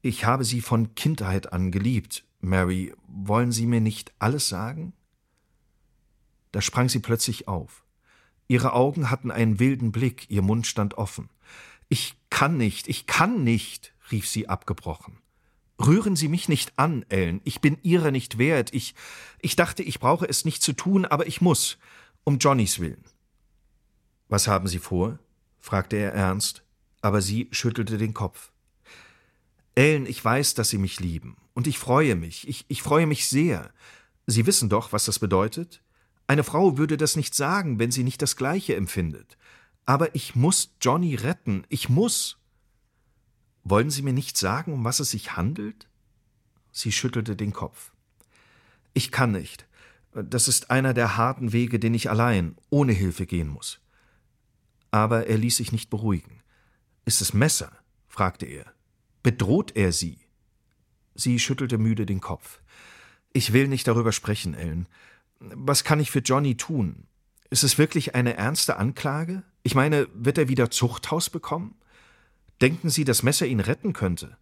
Ich 0.03 0.25
habe 0.25 0.43
Sie 0.43 0.61
von 0.61 0.97
Kindheit 0.97 1.53
an 1.53 1.71
geliebt, 1.71 2.25
Mary, 2.41 2.93
wollen 3.07 3.53
Sie 3.53 3.67
mir 3.67 3.81
nicht 3.81 4.13
alles 4.19 4.49
sagen? 4.49 4.93
Da 6.57 6.63
sprang 6.63 6.89
sie 6.89 7.01
plötzlich 7.01 7.49
auf. 7.49 7.85
Ihre 8.49 8.73
Augen 8.73 9.11
hatten 9.11 9.31
einen 9.31 9.59
wilden 9.59 9.93
Blick, 9.93 10.25
ihr 10.31 10.41
Mund 10.41 10.67
stand 10.67 10.97
offen. 10.97 11.29
Ich 11.91 12.15
kann 12.31 12.57
nicht, 12.57 12.89
ich 12.89 13.05
kann 13.05 13.45
nicht, 13.45 13.93
rief 14.11 14.27
sie 14.27 14.49
abgebrochen. 14.49 15.19
Rühren 15.79 16.17
Sie 16.17 16.29
mich 16.29 16.49
nicht 16.49 16.79
an, 16.79 17.05
Ellen, 17.11 17.43
ich 17.45 17.61
bin 17.61 17.77
Ihrer 17.83 18.11
nicht 18.11 18.39
wert, 18.39 18.73
ich, 18.73 18.95
ich 19.43 19.55
dachte, 19.55 19.83
ich 19.83 20.01
brauche 20.01 20.27
es 20.27 20.47
nicht 20.47 20.63
zu 20.63 20.73
tun, 20.73 21.05
aber 21.05 21.27
ich 21.27 21.43
muss, 21.43 21.77
um 22.25 22.39
Johnnys 22.39 22.81
willen. 22.81 23.05
Was 24.29 24.49
haben 24.49 24.67
Sie 24.67 24.79
vor? 24.79 25.19
fragte 25.59 25.97
er 25.97 26.15
ernst, 26.15 26.63
aber 27.03 27.21
sie 27.21 27.49
schüttelte 27.51 27.99
den 27.99 28.15
Kopf. 28.15 28.51
Ellen, 29.75 30.07
ich 30.07 30.25
weiß, 30.25 30.55
dass 30.55 30.71
Sie 30.71 30.79
mich 30.79 31.01
lieben, 31.01 31.37
und 31.53 31.67
ich 31.67 31.79
freue 31.79 32.17
mich, 32.17 32.49
ich, 32.49 32.65
ich 32.69 32.81
freue 32.81 33.07
mich 33.07 33.29
sehr. 33.29 33.75
Sie 34.27 34.47
wissen 34.47 34.71
doch, 34.71 34.95
was 34.95 35.05
das 35.05 35.19
bedeutet? 35.19 35.83
Eine 36.27 36.45
Frau 36.45 36.77
würde 36.77 36.97
das 36.97 37.17
nicht 37.17 37.35
sagen, 37.35 37.79
wenn 37.79 37.91
sie 37.91 38.03
nicht 38.03 38.21
das 38.23 38.37
Gleiche 38.37 38.75
empfindet. 38.75 39.37
Aber 39.85 40.15
ich 40.15 40.35
muss 40.35 40.75
Johnny 40.81 41.15
retten, 41.15 41.65
ich 41.69 41.89
muss. 41.89 42.39
Wollen 43.63 43.91
Sie 43.91 44.03
mir 44.03 44.13
nicht 44.13 44.37
sagen, 44.37 44.73
um 44.73 44.85
was 44.85 45.01
es 45.01 45.11
sich 45.11 45.37
handelt? 45.37 45.89
Sie 46.73 46.93
schüttelte 46.93 47.37
den 47.37 47.53
Kopf. 47.53 47.93
Ich 48.95 49.11
kann 49.11 49.33
nicht. 49.33 49.67
Das 50.13 50.49
ist 50.49 50.71
einer 50.71 50.95
der 50.95 51.17
harten 51.17 51.53
Wege, 51.53 51.79
den 51.79 51.95
ich 51.95 52.09
allein, 52.11 52.57
ohne 52.71 52.93
Hilfe 52.93 53.27
gehen 53.27 53.49
muss. 53.49 53.81
Aber 54.91 55.27
er 55.27 55.37
ließ 55.37 55.57
sich 55.57 55.73
nicht 55.73 55.91
beruhigen. 55.91 56.43
Ist 57.05 57.21
es 57.21 57.35
Messer? 57.35 57.73
fragte 58.09 58.47
er. 58.47 58.73
Bedroht 59.23 59.77
er 59.77 59.93
Sie? 59.93 60.19
Sie 61.15 61.39
schüttelte 61.39 61.79
müde 61.79 62.07
den 62.07 62.21
Kopf. 62.21 62.61
Ich 63.33 63.53
will 63.53 63.69
nicht 63.69 63.87
darüber 63.87 64.13
sprechen, 64.13 64.55
Ellen. 64.55 64.89
Was 65.39 65.85
kann 65.85 66.01
ich 66.01 66.11
für 66.11 66.21
Johnny 66.21 66.57
tun? 66.57 67.07
Ist 67.51 67.65
es 67.65 67.79
wirklich 67.79 68.15
eine 68.15 68.37
ernste 68.37 68.77
Anklage? 68.77 69.43
Ich 69.63 69.75
meine, 69.75 70.09
wird 70.15 70.39
er 70.39 70.49
wieder 70.49 70.71
Zuchthaus 70.71 71.31
bekommen? 71.31 71.77
Denken 72.61 72.91
Sie, 72.91 73.05
das 73.05 73.23
Messer 73.23 73.47
ihn 73.47 73.61
retten 73.61 73.93
könnte? 73.93 74.37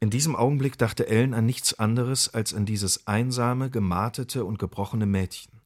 In 0.00 0.10
diesem 0.10 0.34
Augenblick 0.34 0.78
dachte 0.78 1.06
Ellen 1.06 1.34
an 1.34 1.46
nichts 1.46 1.78
anderes 1.78 2.32
als 2.32 2.54
an 2.54 2.66
dieses 2.66 3.06
einsame, 3.06 3.70
gemartete 3.70 4.44
und 4.44 4.58
gebrochene 4.58 5.06
Mädchen. 5.06 5.60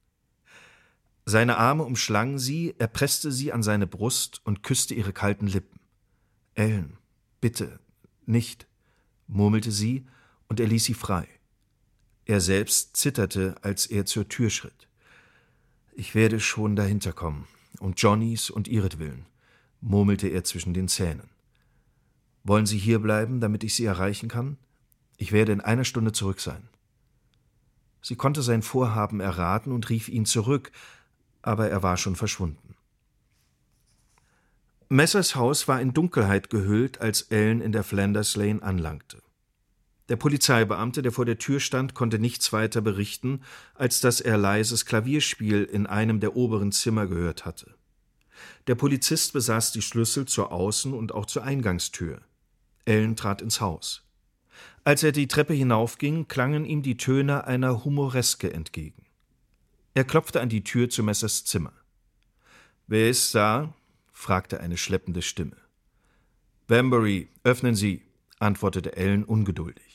Seine 1.25 1.57
Arme 1.57 1.83
umschlangen 1.83 2.37
sie, 2.37 2.75
er 2.77 2.87
presste 2.87 3.31
sie 3.31 3.51
an 3.51 3.63
seine 3.63 3.87
Brust 3.87 4.41
und 4.43 4.61
küsste 4.61 4.93
ihre 4.93 5.13
kalten 5.13 5.47
Lippen. 5.47 5.79
Ellen, 6.53 6.97
Bitte, 7.45 7.79
nicht, 8.25 8.65
murmelte 9.27 9.71
sie, 9.71 10.07
und 10.47 10.59
er 10.59 10.65
ließ 10.65 10.83
sie 10.83 10.95
frei. 10.95 11.27
Er 12.25 12.41
selbst 12.41 12.97
zitterte, 12.97 13.55
als 13.61 13.85
er 13.85 14.05
zur 14.05 14.27
Tür 14.27 14.49
schritt. 14.49 14.87
Ich 15.93 16.15
werde 16.15 16.39
schon 16.39 16.75
dahinter 16.75 17.13
kommen, 17.13 17.47
um 17.79 17.93
Johnnys 17.93 18.49
und 18.49 18.67
ihretwillen, 18.67 19.25
murmelte 19.79 20.27
er 20.27 20.43
zwischen 20.43 20.73
den 20.73 20.87
Zähnen. 20.87 21.29
Wollen 22.43 22.65
Sie 22.65 22.77
hier 22.77 22.99
bleiben, 22.99 23.39
damit 23.39 23.63
ich 23.63 23.75
Sie 23.75 23.85
erreichen 23.85 24.27
kann? 24.27 24.57
Ich 25.17 25.31
werde 25.31 25.51
in 25.51 25.61
einer 25.61 25.85
Stunde 25.85 26.11
zurück 26.11 26.39
sein. 26.39 26.67
Sie 28.01 28.15
konnte 28.15 28.41
sein 28.41 28.61
Vorhaben 28.61 29.19
erraten 29.19 29.71
und 29.71 29.89
rief 29.89 30.09
ihn 30.09 30.25
zurück, 30.25 30.71
aber 31.41 31.69
er 31.69 31.81
war 31.83 31.97
schon 31.97 32.15
verschwunden. 32.15 32.75
Messers 34.89 35.35
Haus 35.35 35.67
war 35.67 35.81
in 35.81 35.93
Dunkelheit 35.93 36.49
gehüllt, 36.49 37.01
als 37.01 37.23
Ellen 37.23 37.61
in 37.61 37.71
der 37.71 37.83
Flanders 37.83 38.35
Lane 38.35 38.61
anlangte. 38.61 39.23
Der 40.09 40.17
Polizeibeamte, 40.17 41.01
der 41.01 41.11
vor 41.11 41.25
der 41.25 41.39
Tür 41.39 41.59
stand, 41.59 41.95
konnte 41.95 42.19
nichts 42.19 42.53
weiter 42.53 42.81
berichten, 42.81 43.41
als 43.73 44.01
dass 44.01 44.21
er 44.21 44.37
leises 44.37 44.85
Klavierspiel 44.85 45.63
in 45.63 45.87
einem 45.87 46.19
der 46.19 46.35
oberen 46.35 46.71
Zimmer 46.71 47.07
gehört 47.07 47.45
hatte. 47.45 47.73
Der 48.67 48.75
Polizist 48.75 49.33
besaß 49.33 49.71
die 49.71 49.81
Schlüssel 49.81 50.25
zur 50.25 50.51
Außen- 50.51 50.93
und 50.93 51.13
auch 51.13 51.25
zur 51.25 51.43
Eingangstür. 51.43 52.21
Ellen 52.85 53.15
trat 53.15 53.41
ins 53.41 53.61
Haus. 53.61 54.03
Als 54.83 55.01
er 55.01 55.11
die 55.11 55.27
Treppe 55.27 55.53
hinaufging, 55.53 56.27
klangen 56.27 56.65
ihm 56.65 56.83
die 56.83 56.97
Töne 56.97 57.47
einer 57.47 57.83
Humoreske 57.83 58.53
entgegen. 58.53 59.05
Er 59.95 60.03
klopfte 60.03 60.41
an 60.41 60.49
die 60.49 60.63
Tür 60.63 60.89
zu 60.89 61.01
Messers 61.01 61.45
Zimmer. 61.45 61.73
Wer 62.85 63.09
ist 63.09 63.33
da? 63.33 63.73
fragte 64.11 64.59
eine 64.59 64.77
schleppende 64.77 65.23
Stimme. 65.23 65.57
Bambury, 66.67 67.29
öffnen 67.43 67.75
Sie, 67.75 68.03
antwortete 68.39 68.95
Ellen 68.95 69.23
ungeduldig. 69.23 69.94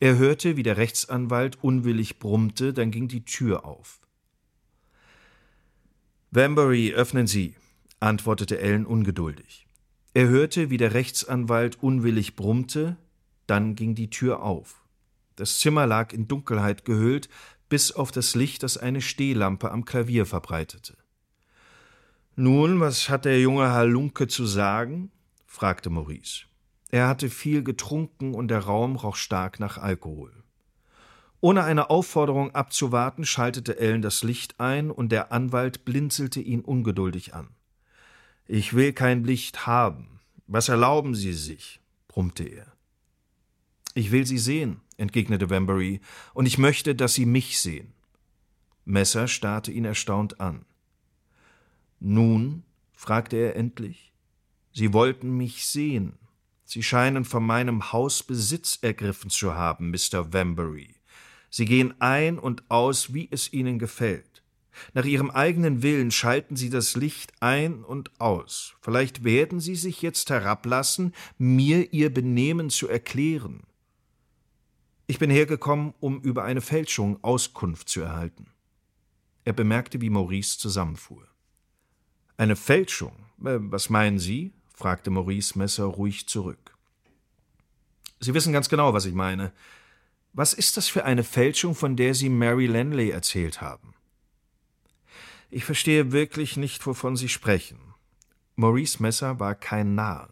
Er 0.00 0.16
hörte, 0.16 0.56
wie 0.56 0.62
der 0.62 0.76
Rechtsanwalt 0.76 1.62
unwillig 1.62 2.18
brummte, 2.18 2.72
dann 2.72 2.90
ging 2.90 3.08
die 3.08 3.24
Tür 3.24 3.64
auf. 3.64 4.00
Bambury, 6.30 6.92
öffnen 6.92 7.26
Sie, 7.26 7.54
antwortete 8.00 8.60
Ellen 8.60 8.86
ungeduldig. 8.86 9.66
Er 10.14 10.28
hörte, 10.28 10.70
wie 10.70 10.76
der 10.76 10.94
Rechtsanwalt 10.94 11.82
unwillig 11.82 12.36
brummte, 12.36 12.96
dann 13.46 13.74
ging 13.74 13.94
die 13.94 14.10
Tür 14.10 14.42
auf. 14.42 14.82
Das 15.36 15.58
Zimmer 15.58 15.86
lag 15.86 16.12
in 16.12 16.28
Dunkelheit 16.28 16.84
gehüllt, 16.84 17.28
bis 17.68 17.92
auf 17.92 18.10
das 18.10 18.34
Licht, 18.34 18.62
das 18.62 18.76
eine 18.76 19.00
Stehlampe 19.00 19.70
am 19.70 19.84
Klavier 19.84 20.26
verbreitete. 20.26 20.96
Nun, 22.36 22.80
was 22.80 23.08
hat 23.08 23.24
der 23.24 23.40
junge 23.40 23.70
Halunke 23.70 24.28
zu 24.28 24.46
sagen? 24.46 25.10
fragte 25.46 25.90
Maurice. 25.90 26.47
Er 26.90 27.08
hatte 27.08 27.28
viel 27.28 27.62
getrunken 27.62 28.34
und 28.34 28.48
der 28.48 28.60
Raum 28.60 28.96
roch 28.96 29.16
stark 29.16 29.60
nach 29.60 29.78
Alkohol. 29.78 30.32
Ohne 31.40 31.62
eine 31.62 31.90
Aufforderung 31.90 32.54
abzuwarten, 32.54 33.24
schaltete 33.24 33.78
Ellen 33.78 34.02
das 34.02 34.22
Licht 34.22 34.58
ein 34.58 34.90
und 34.90 35.10
der 35.10 35.30
Anwalt 35.30 35.84
blinzelte 35.84 36.40
ihn 36.40 36.62
ungeduldig 36.62 37.34
an. 37.34 37.48
Ich 38.46 38.74
will 38.74 38.92
kein 38.92 39.24
Licht 39.24 39.66
haben. 39.66 40.20
Was 40.46 40.68
erlauben 40.68 41.14
Sie 41.14 41.34
sich? 41.34 41.80
brummte 42.08 42.44
er. 42.44 42.72
Ich 43.94 44.10
will 44.10 44.26
Sie 44.26 44.38
sehen, 44.38 44.80
entgegnete 44.96 45.50
Wambury, 45.50 46.00
und 46.32 46.46
ich 46.46 46.56
möchte, 46.56 46.94
dass 46.94 47.14
Sie 47.14 47.26
mich 47.26 47.60
sehen. 47.60 47.92
Messer 48.84 49.28
starrte 49.28 49.70
ihn 49.70 49.84
erstaunt 49.84 50.40
an. 50.40 50.64
Nun? 52.00 52.64
fragte 52.94 53.36
er 53.36 53.54
endlich. 53.54 54.12
Sie 54.72 54.92
wollten 54.92 55.36
mich 55.36 55.66
sehen. 55.66 56.14
Sie 56.70 56.82
scheinen 56.82 57.24
von 57.24 57.46
meinem 57.46 57.92
Haus 57.92 58.22
Besitz 58.22 58.78
ergriffen 58.82 59.30
zu 59.30 59.54
haben, 59.54 59.90
Mr. 59.90 60.34
Wambury. 60.34 60.94
Sie 61.48 61.64
gehen 61.64 61.94
ein 61.98 62.38
und 62.38 62.70
aus, 62.70 63.14
wie 63.14 63.26
es 63.30 63.50
Ihnen 63.54 63.78
gefällt. 63.78 64.42
Nach 64.92 65.06
Ihrem 65.06 65.30
eigenen 65.30 65.82
Willen 65.82 66.10
schalten 66.10 66.56
Sie 66.56 66.68
das 66.68 66.94
Licht 66.94 67.32
ein 67.40 67.82
und 67.82 68.20
aus. 68.20 68.74
Vielleicht 68.82 69.24
werden 69.24 69.60
Sie 69.60 69.76
sich 69.76 70.02
jetzt 70.02 70.28
herablassen, 70.28 71.14
mir 71.38 71.94
Ihr 71.94 72.12
Benehmen 72.12 72.68
zu 72.68 72.86
erklären. 72.86 73.62
Ich 75.06 75.18
bin 75.18 75.30
hergekommen, 75.30 75.94
um 76.00 76.20
über 76.20 76.44
eine 76.44 76.60
Fälschung 76.60 77.24
Auskunft 77.24 77.88
zu 77.88 78.02
erhalten. 78.02 78.44
Er 79.46 79.54
bemerkte, 79.54 80.02
wie 80.02 80.10
Maurice 80.10 80.58
zusammenfuhr. 80.58 81.26
Eine 82.36 82.56
Fälschung? 82.56 83.14
Äh, 83.42 83.56
was 83.58 83.88
meinen 83.88 84.18
Sie? 84.18 84.52
Fragte 84.78 85.10
Maurice 85.10 85.58
Messer 85.58 85.84
ruhig 85.84 86.28
zurück. 86.28 86.76
Sie 88.20 88.32
wissen 88.32 88.52
ganz 88.52 88.68
genau, 88.68 88.94
was 88.94 89.06
ich 89.06 89.14
meine. 89.14 89.52
Was 90.32 90.54
ist 90.54 90.76
das 90.76 90.86
für 90.86 91.04
eine 91.04 91.24
Fälschung, 91.24 91.74
von 91.74 91.96
der 91.96 92.14
Sie 92.14 92.28
Mary 92.28 92.66
Lanley 92.66 93.10
erzählt 93.10 93.60
haben? 93.60 93.94
Ich 95.50 95.64
verstehe 95.64 96.12
wirklich 96.12 96.56
nicht, 96.56 96.86
wovon 96.86 97.16
Sie 97.16 97.28
sprechen. 97.28 97.80
Maurice 98.54 99.02
Messer 99.02 99.40
war 99.40 99.56
kein 99.56 99.96
Narr. 99.96 100.28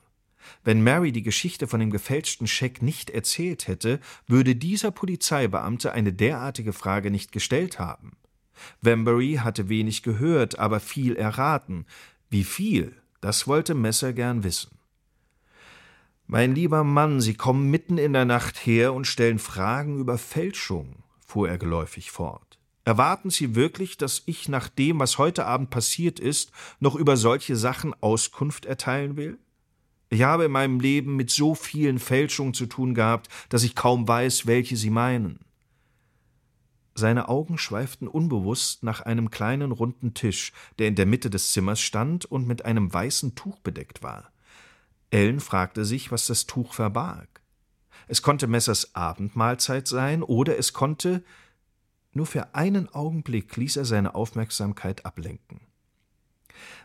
Wenn 0.62 0.85
Mary 0.85 1.11
die 1.11 1.24
Geschichte 1.24 1.66
von 1.66 1.80
dem 1.80 1.90
gefälschten 1.90 2.46
Scheck 2.46 2.82
nicht 2.82 3.11
erzählt 3.11 3.66
hätte, 3.66 3.98
würde 4.28 4.54
dieser 4.54 4.92
Polizeibeamte 4.92 5.92
eine 5.92 6.12
derartige 6.12 6.72
Frage 6.72 7.11
nicht 7.11 7.32
gestellt 7.32 7.80
haben. 7.80 8.12
Wambury 8.80 9.40
hatte 9.42 9.68
wenig 9.68 10.04
gehört, 10.04 10.61
aber 10.61 10.78
viel 10.78 11.16
erraten. 11.16 11.85
Wie 12.30 12.44
viel, 12.44 12.94
das 13.27 13.49
wollte 13.49 13.75
Messer 13.75 14.12
gern 14.12 14.45
wissen. 14.45 14.79
Mein 16.29 16.55
lieber 16.55 16.85
Mann, 16.85 17.21
Sie 17.21 17.35
kommen 17.35 17.69
mitten 17.73 17.99
in 17.99 18.12
der 18.12 18.25
Nacht 18.25 18.65
her 18.65 18.95
und 18.95 19.05
stellen 19.05 19.41
Fragen 19.41 19.99
über 19.99 20.17
Fälschung, 20.17 21.03
fuhr 21.27 21.49
er 21.49 21.59
geläufig 21.59 22.12
fort. 22.12 22.61
Erwarten 22.85 23.31
Sie 23.31 23.57
wirklich, 23.57 23.97
dass 23.97 24.23
ich 24.27 24.49
nach 24.49 24.69
dem, 24.69 25.01
was 25.01 25.19
heute 25.19 25.45
Abend 25.45 25.71
passiert 25.71 26.21
ist, 26.21 26.53
noch 26.79 26.95
über 26.95 27.17
solche 27.17 27.57
Sachen 27.57 27.95
Auskunft 28.01 28.65
erteilen 28.65 29.17
will? 29.17 29.39
Ich 30.09 30.23
habe 30.23 30.45
in 30.45 30.53
meinem 30.53 30.79
Leben 30.79 31.17
mit 31.17 31.31
so 31.31 31.57
vielen 31.57 31.99
Fälschungen 31.99 32.55
zu 32.55 32.67
tun 32.67 32.95
gehabt, 32.95 33.29
dass 33.49 33.65
ich 33.65 33.75
kaum 33.75 34.07
weiß, 34.07 34.47
welche 34.47 34.77
Sie 34.77 34.91
meinen. 34.91 35.41
Seine 36.98 37.28
Augen 37.28 37.59
schweiften 37.59 38.09
unbewusst 38.09 38.82
nach 38.82 39.02
einem 39.02 39.30
kleinen 39.30 39.70
runden 39.70 40.14
Tisch, 40.14 40.52
der 40.78 40.88
in 40.88 40.94
der 40.94 41.04
Mitte 41.04 41.28
des 41.28 41.52
Zimmers 41.52 41.80
stand 41.80 42.24
und 42.24 42.48
mit 42.48 42.64
einem 42.64 42.90
weißen 42.92 43.35
Tuch 43.35 43.59
bedeckt 43.61 44.02
war. 44.02 44.32
Ellen 45.11 45.40
fragte 45.40 45.85
sich, 45.85 46.11
was 46.11 46.26
das 46.26 46.46
Tuch 46.46 46.72
verbarg. 46.72 47.42
Es 48.09 48.22
konnte 48.22 48.46
Messers 48.46 48.94
Abendmahlzeit 48.94 49.87
sein, 49.87 50.22
oder 50.22 50.59
es 50.59 50.72
konnte 50.72 51.22
nur 52.12 52.24
für 52.24 52.54
einen 52.54 52.88
Augenblick 52.88 53.54
ließ 53.56 53.76
er 53.76 53.85
seine 53.85 54.14
Aufmerksamkeit 54.14 55.04
ablenken. 55.04 55.61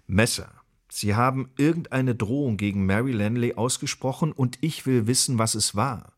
Messer, 0.08 0.52
Sie 0.90 1.16
haben 1.16 1.52
irgendeine 1.56 2.16
Drohung 2.16 2.58
gegen 2.58 2.86
Mary 2.86 3.14
Lanley 3.14 3.54
ausgesprochen, 3.54 4.34
und 4.34 4.58
ich 4.60 4.86
will 4.86 5.08
wissen, 5.08 5.38
was 5.38 5.56
es 5.56 5.74
war. 5.74 6.12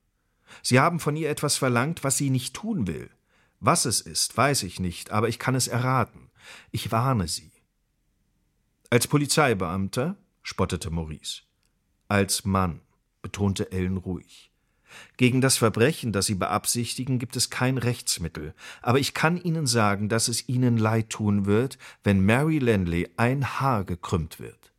Sie 0.64 0.80
haben 0.80 1.00
von 1.00 1.16
ihr 1.16 1.30
etwas 1.30 1.58
verlangt, 1.58 2.04
was 2.04 2.18
sie 2.18 2.32
nicht 2.32 2.56
tun 2.56 2.88
will. 2.88 3.12
Was 3.66 3.86
es 3.86 4.02
ist, 4.02 4.36
weiß 4.36 4.64
ich 4.64 4.82
nicht, 4.82 5.12
aber 5.12 5.30
ich 5.30 5.40
kann 5.40 5.56
es 5.56 5.70
erraten. 5.70 6.30
Ich 6.72 6.92
warne 6.92 7.30
Sie. 7.30 7.54
Als 8.90 9.08
Polizeibeamter, 9.08 10.18
spottete 10.42 10.90
Maurice. 10.90 11.44
Als 12.10 12.44
Mann, 12.44 12.82
betonte 13.22 13.72
Ellen 13.72 13.96
ruhig. 13.96 14.52
Gegen 15.16 15.40
das 15.40 15.56
Verbrechen, 15.56 16.12
das 16.12 16.26
Sie 16.26 16.36
beabsichtigen, 16.36 17.20
gibt 17.20 17.38
es 17.38 17.50
kein 17.50 17.78
Rechtsmittel, 17.78 18.54
aber 18.82 19.00
ich 19.00 19.14
kann 19.14 19.38
Ihnen 19.38 19.66
sagen, 19.66 20.10
dass 20.10 20.28
es 20.28 20.50
Ihnen 20.50 20.76
leid 20.76 21.10
tun 21.10 21.46
wird, 21.46 21.78
wenn 22.04 22.26
Mary 22.26 22.60
Lanley 22.60 23.12
ein 23.16 23.62
Haar 23.62 23.86
gekrümmt 23.86 24.42
wird. 24.42 24.74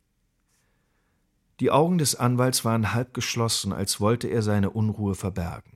Die 1.59 1.71
Augen 1.71 1.97
des 1.97 2.13
Anwalts 2.13 2.63
waren 2.65 2.93
halb 2.93 3.15
geschlossen, 3.15 3.73
als 3.73 3.99
wollte 3.99 4.27
er 4.27 4.43
seine 4.43 4.69
Unruhe 4.69 5.15
verbergen. 5.15 5.74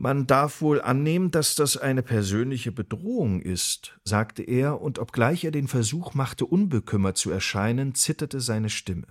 Man 0.00 0.28
darf 0.28 0.60
wohl 0.60 0.80
annehmen, 0.80 1.32
dass 1.32 1.56
das 1.56 1.76
eine 1.76 2.04
persönliche 2.04 2.70
Bedrohung 2.70 3.42
ist, 3.42 3.98
sagte 4.04 4.44
er, 4.44 4.80
und 4.80 5.00
obgleich 5.00 5.42
er 5.42 5.50
den 5.50 5.66
Versuch 5.66 6.14
machte, 6.14 6.46
unbekümmert 6.46 7.16
zu 7.16 7.32
erscheinen, 7.32 7.96
zitterte 7.96 8.40
seine 8.40 8.70
Stimme. 8.70 9.08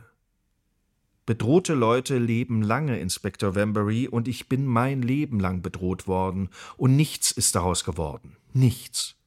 Bedrohte 1.25 1.73
Leute 1.73 2.17
leben 2.17 2.61
lange, 2.61 3.01
Inspektor 3.01 3.53
Wambury, 3.53 4.07
und 4.07 4.29
ich 4.29 4.47
bin 4.47 4.65
mein 4.65 5.01
Leben 5.01 5.41
lang 5.41 5.61
bedroht 5.61 6.07
worden, 6.07 6.47
und 6.77 6.95
nichts 6.95 7.31
ist 7.31 7.53
daraus 7.55 7.83
geworden. 7.83 8.37
Nichts. 8.53 9.17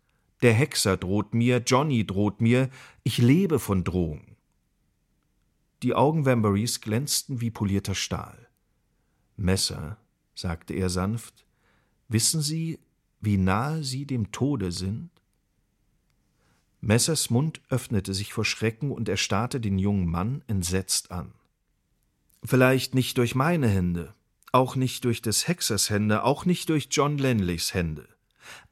Der 0.40 0.54
Hexer 0.54 0.96
droht 0.96 1.34
mir, 1.34 1.58
Johnny 1.58 2.06
droht 2.06 2.40
mir, 2.40 2.70
ich 3.02 3.18
lebe 3.18 3.58
von 3.58 3.84
Drohung. 3.84 4.34
Die 5.82 5.94
Augen 5.94 6.24
Wamburys 6.24 6.80
glänzten 6.80 7.42
wie 7.42 7.50
polierter 7.50 7.94
Stahl. 7.94 8.48
Messer, 9.36 9.98
sagte 10.34 10.72
er 10.72 10.88
sanft, 10.88 11.44
Wissen 12.10 12.42
Sie, 12.42 12.80
wie 13.20 13.36
nahe 13.36 13.84
Sie 13.84 14.04
dem 14.04 14.32
Tode 14.32 14.72
sind? 14.72 15.10
Messers 16.80 17.30
Mund 17.30 17.60
öffnete 17.68 18.14
sich 18.14 18.32
vor 18.32 18.44
Schrecken 18.44 18.90
und 18.90 19.08
er 19.08 19.16
starrte 19.16 19.60
den 19.60 19.78
jungen 19.78 20.10
Mann 20.10 20.42
entsetzt 20.48 21.12
an. 21.12 21.32
Vielleicht 22.42 22.96
nicht 22.96 23.16
durch 23.16 23.36
meine 23.36 23.68
Hände, 23.68 24.12
auch 24.50 24.74
nicht 24.74 25.04
durch 25.04 25.22
des 25.22 25.46
Hexers 25.46 25.88
Hände, 25.88 26.24
auch 26.24 26.44
nicht 26.46 26.68
durch 26.68 26.88
John 26.90 27.16
Lenleys 27.16 27.74
Hände. 27.74 28.08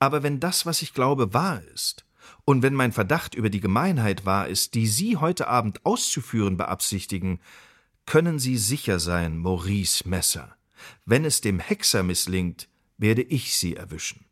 Aber 0.00 0.24
wenn 0.24 0.40
das, 0.40 0.66
was 0.66 0.82
ich 0.82 0.92
glaube, 0.92 1.32
wahr 1.32 1.62
ist, 1.72 2.04
und 2.44 2.62
wenn 2.62 2.74
mein 2.74 2.90
Verdacht 2.90 3.36
über 3.36 3.50
die 3.50 3.60
Gemeinheit 3.60 4.26
wahr 4.26 4.48
ist, 4.48 4.74
die 4.74 4.88
Sie 4.88 5.16
heute 5.16 5.46
Abend 5.46 5.86
auszuführen 5.86 6.56
beabsichtigen, 6.56 7.38
können 8.04 8.40
Sie 8.40 8.56
sicher 8.56 8.98
sein, 8.98 9.38
Maurice 9.38 10.08
Messer. 10.08 10.56
Wenn 11.04 11.24
es 11.24 11.40
dem 11.40 11.60
Hexer 11.60 12.02
misslingt, 12.02 12.68
werde 12.98 13.22
ich 13.22 13.56
Sie 13.56 13.76
erwischen. 13.76 14.24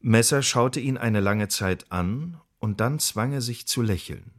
Messer 0.00 0.42
schaute 0.42 0.80
ihn 0.80 0.96
eine 0.96 1.20
lange 1.20 1.48
Zeit 1.48 1.90
an, 1.90 2.40
und 2.60 2.80
dann 2.80 2.98
zwang 2.98 3.32
er 3.32 3.40
sich 3.40 3.66
zu 3.66 3.82
lächeln. 3.82 4.32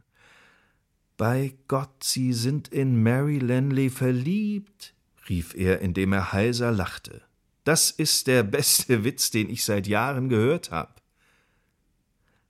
Bei 1.16 1.54
Gott, 1.68 2.04
Sie 2.04 2.32
sind 2.32 2.68
in 2.68 3.02
Mary 3.02 3.38
Lenley 3.38 3.90
verliebt, 3.90 4.94
rief 5.28 5.54
er, 5.54 5.80
indem 5.80 6.12
er 6.12 6.32
heiser 6.32 6.70
lachte. 6.72 7.22
Das 7.64 7.90
ist 7.90 8.26
der 8.26 8.42
beste 8.42 9.04
Witz, 9.04 9.30
den 9.30 9.50
ich 9.50 9.64
seit 9.64 9.86
Jahren 9.86 10.28
gehört 10.28 10.70
habe. 10.70 10.94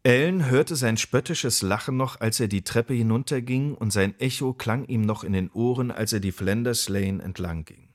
Ellen 0.02 0.46
hörte 0.48 0.76
sein 0.76 0.96
spöttisches 0.96 1.60
Lachen 1.60 1.96
noch, 1.96 2.20
als 2.20 2.40
er 2.40 2.48
die 2.48 2.62
Treppe 2.62 2.94
hinunterging, 2.94 3.74
und 3.74 3.92
sein 3.92 4.18
Echo 4.18 4.54
klang 4.54 4.86
ihm 4.86 5.02
noch 5.02 5.24
in 5.24 5.34
den 5.34 5.50
Ohren, 5.50 5.90
als 5.90 6.12
er 6.12 6.20
die 6.20 6.32
Flanders 6.32 6.88
Lane 6.88 7.22
entlang 7.22 7.64
ging. 7.64 7.89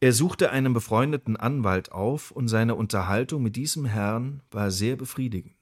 Er 0.00 0.12
suchte 0.12 0.50
einen 0.50 0.72
befreundeten 0.72 1.36
Anwalt 1.36 1.90
auf, 1.90 2.30
und 2.30 2.48
seine 2.48 2.76
Unterhaltung 2.76 3.42
mit 3.42 3.56
diesem 3.56 3.84
Herrn 3.84 4.42
war 4.50 4.70
sehr 4.70 4.96
befriedigend. 4.96 5.54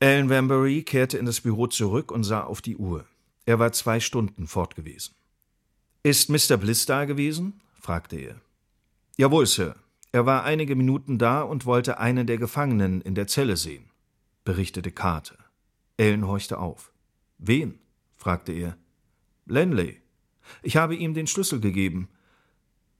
Alan 0.00 0.28
Wambury 0.28 0.82
kehrte 0.82 1.18
in 1.18 1.26
das 1.26 1.40
Büro 1.40 1.66
zurück 1.66 2.12
und 2.12 2.24
sah 2.24 2.44
auf 2.44 2.60
die 2.60 2.76
Uhr. 2.76 3.04
Er 3.46 3.58
war 3.58 3.72
zwei 3.72 3.98
Stunden 4.00 4.46
fort 4.46 4.76
gewesen. 4.76 5.14
Ist 6.02 6.28
Mr. 6.28 6.56
Bliss 6.56 6.86
da 6.86 7.04
gewesen? 7.06 7.60
fragte 7.80 8.16
er. 8.16 8.40
Jawohl, 9.16 9.46
Sir. 9.46 9.74
Er 10.12 10.24
war 10.24 10.44
einige 10.44 10.76
Minuten 10.76 11.18
da 11.18 11.42
und 11.42 11.66
wollte 11.66 11.98
einen 11.98 12.26
der 12.26 12.38
Gefangenen 12.38 13.00
in 13.00 13.14
der 13.14 13.26
Zelle 13.26 13.56
sehen, 13.56 13.90
berichtete 14.44 14.90
Carter. 14.90 15.36
Ellen 15.96 16.26
horchte 16.26 16.58
auf. 16.58 16.92
Wen? 17.38 17.78
fragte 18.16 18.52
er. 18.52 18.76
Lenley. 19.46 20.00
Ich 20.62 20.76
habe 20.76 20.96
ihm 20.96 21.14
den 21.14 21.26
Schlüssel 21.26 21.60
gegeben. 21.60 22.08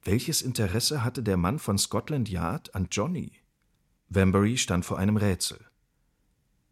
Welches 0.02 0.42
Interesse 0.42 1.04
hatte 1.04 1.22
der 1.22 1.36
Mann 1.36 1.58
von 1.58 1.78
Scotland 1.78 2.28
Yard 2.28 2.74
an 2.74 2.88
Johnny? 2.90 3.32
Wambury 4.08 4.56
stand 4.56 4.84
vor 4.84 4.98
einem 4.98 5.16
Rätsel. 5.16 5.58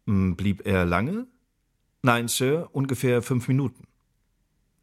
Hm, 0.07 0.35
blieb 0.35 0.65
er 0.65 0.85
lange? 0.85 1.27
Nein, 2.01 2.27
Sir, 2.27 2.69
ungefähr 2.71 3.21
fünf 3.21 3.47
Minuten. 3.47 3.87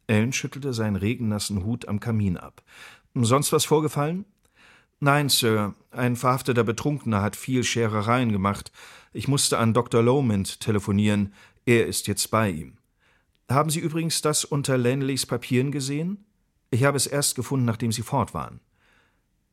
Ellen 0.07 0.33
schüttelte 0.33 0.73
seinen 0.73 0.95
regennassen 0.95 1.63
Hut 1.63 1.87
am 1.87 1.99
Kamin 1.99 2.37
ab. 2.37 2.63
Sonst 3.15 3.51
was 3.51 3.65
vorgefallen? 3.65 4.25
Nein, 4.99 5.29
Sir. 5.29 5.73
Ein 5.91 6.15
verhafteter 6.15 6.63
Betrunkener 6.63 7.21
hat 7.21 7.35
viel 7.35 7.63
Scherereien 7.63 8.31
gemacht. 8.31 8.71
Ich 9.13 9.27
musste 9.27 9.57
an 9.57 9.73
Dr. 9.73 10.03
Lomond 10.03 10.59
telefonieren. 10.59 11.33
Er 11.65 11.87
ist 11.87 12.07
jetzt 12.07 12.29
bei 12.29 12.49
ihm. 12.49 12.77
Haben 13.49 13.69
Sie 13.69 13.79
übrigens 13.79 14.21
das 14.21 14.43
unter 14.43 14.77
Lanleys 14.77 15.25
Papieren 15.25 15.71
gesehen? 15.71 16.25
Ich 16.71 16.83
habe 16.83 16.97
es 16.97 17.07
erst 17.07 17.35
gefunden, 17.35 17.65
nachdem 17.65 17.91
Sie 17.91 18.01
fort 18.01 18.33
waren. 18.33 18.59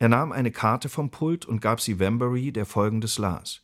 Er 0.02 0.08
nahm 0.08 0.32
eine 0.32 0.50
Karte 0.50 0.88
vom 0.88 1.10
Pult 1.10 1.46
und 1.46 1.60
gab 1.60 1.80
sie 1.80 2.00
Wambury, 2.00 2.50
der 2.50 2.66
folgendes 2.66 3.18
las. 3.18 3.62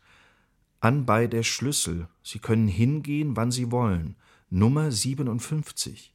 Anbei 0.78 1.26
der 1.26 1.42
Schlüssel. 1.42 2.06
Sie 2.22 2.38
können 2.38 2.68
hingehen, 2.68 3.34
wann 3.34 3.50
Sie 3.50 3.72
wollen. 3.72 4.14
Nummer 4.48 4.92
57. 4.92 6.14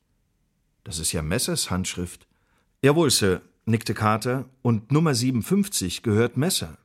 Das 0.86 1.00
ist 1.00 1.12
ja 1.12 1.22
Messers 1.22 1.70
Handschrift. 1.70 2.26
Jawohl, 2.82 3.12
Sir, 3.12 3.42
nickte 3.66 3.94
Carter, 3.94 4.46
und 4.62 4.94
Nummer 4.94 5.14
57 5.14 6.04
gehört 6.04 6.38
Messer. 6.38 6.78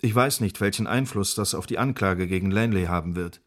Ich 0.00 0.14
weiß 0.14 0.40
nicht, 0.40 0.62
welchen 0.62 0.86
Einfluss 0.86 1.34
das 1.34 1.54
auf 1.54 1.66
die 1.66 1.76
Anklage 1.76 2.26
gegen 2.26 2.50
Lanley 2.50 2.86
haben 2.86 3.14
wird. 3.14 3.42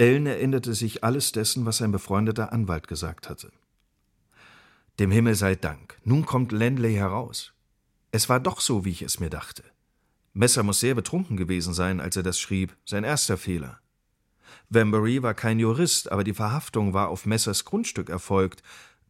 Ellen 0.00 0.24
erinnerte 0.24 0.72
sich 0.72 1.04
alles 1.04 1.30
dessen, 1.32 1.66
was 1.66 1.76
sein 1.76 1.92
befreundeter 1.92 2.54
Anwalt 2.54 2.88
gesagt 2.88 3.28
hatte. 3.28 3.52
Dem 4.98 5.10
Himmel 5.10 5.34
sei 5.34 5.56
Dank, 5.56 6.00
nun 6.04 6.24
kommt 6.24 6.52
Lanley 6.52 6.94
heraus. 6.94 7.52
Es 8.10 8.30
war 8.30 8.40
doch 8.40 8.62
so, 8.62 8.86
wie 8.86 8.92
ich 8.92 9.02
es 9.02 9.20
mir 9.20 9.28
dachte. 9.28 9.62
Messer 10.32 10.62
muss 10.62 10.80
sehr 10.80 10.94
betrunken 10.94 11.36
gewesen 11.36 11.74
sein, 11.74 12.00
als 12.00 12.16
er 12.16 12.22
das 12.22 12.40
schrieb, 12.40 12.74
sein 12.86 13.04
erster 13.04 13.36
Fehler. 13.36 13.78
Wambury 14.70 15.22
war 15.22 15.34
kein 15.34 15.58
Jurist, 15.58 16.10
aber 16.10 16.24
die 16.24 16.32
Verhaftung 16.32 16.94
war 16.94 17.08
auf 17.08 17.26
Messers 17.26 17.66
Grundstück 17.66 18.08
erfolgt. 18.08 18.62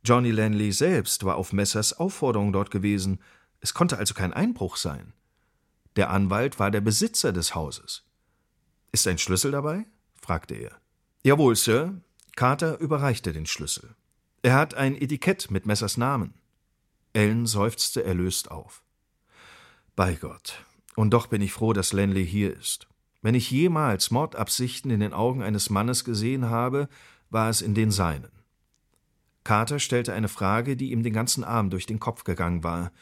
Johnny 0.03 0.33
Lanley 0.33 0.73
selbst 0.73 1.25
war 1.25 1.37
auf 1.37 1.53
Messers 1.53 1.93
Aufforderung 1.93 2.53
dort 2.53 2.73
gewesen. 2.73 3.21
Es 3.61 3.75
konnte 3.75 3.97
also 3.97 4.15
kein 4.15 4.33
Einbruch 4.33 4.75
sein. 4.77 5.13
Der 5.95 6.11
Anwalt 6.11 6.59
war 6.59 6.73
der 6.73 6.81
Besitzer 6.81 7.33
des 7.33 7.55
Hauses. 7.55 8.03
Ist 8.91 9.07
ein 9.07 9.19
Schlüssel 9.19 9.53
dabei? 9.53 9.87
Fragte 10.21 10.55
er. 10.55 10.73
Jawohl, 11.23 11.57
Sir. 11.57 12.01
Carter 12.37 12.79
überreichte 12.79 13.33
den 13.33 13.47
Schlüssel. 13.47 13.95
Er 14.43 14.55
hat 14.55 14.75
ein 14.75 14.95
Etikett 14.95 15.51
mit 15.51 15.67
Messers 15.67 15.97
Namen. 15.97 16.35
Ellen 17.13 17.47
seufzte 17.47 18.05
erlöst 18.05 18.51
auf. 18.51 18.83
Bei 19.97 20.15
Gott. 20.15 20.65
Und 20.97 21.11
doch 21.11 21.27
bin 21.27 21.43
ich 21.43 21.53
froh, 21.53 21.73
dass 21.73 21.93
Lanley 21.93 22.27
hier 22.27 22.57
ist. 22.57 22.89
Wenn 23.23 23.35
ich 23.35 23.51
jemals 23.51 24.11
Mordabsichten 24.11 24.91
in 24.91 25.01
den 25.01 25.13
Augen 25.13 25.43
eines 25.43 25.69
Mannes 25.69 26.05
gesehen 26.05 26.49
habe, 26.49 26.89
war 27.29 27.51
es 27.51 27.61
in 27.61 27.75
den 27.75 27.91
seinen. 27.91 28.31
Carter 29.45 29.79
stellte 29.79 30.13
eine 30.13 30.29
Frage, 30.29 30.77
die 30.77 30.93
ihm 30.93 31.03
den 31.03 31.13
ganzen 31.13 31.45
Abend 31.45 31.73
durch 31.73 31.87
den 31.87 32.01
Kopf 32.01 32.25
gegangen 32.25 32.65
war. 32.65 32.93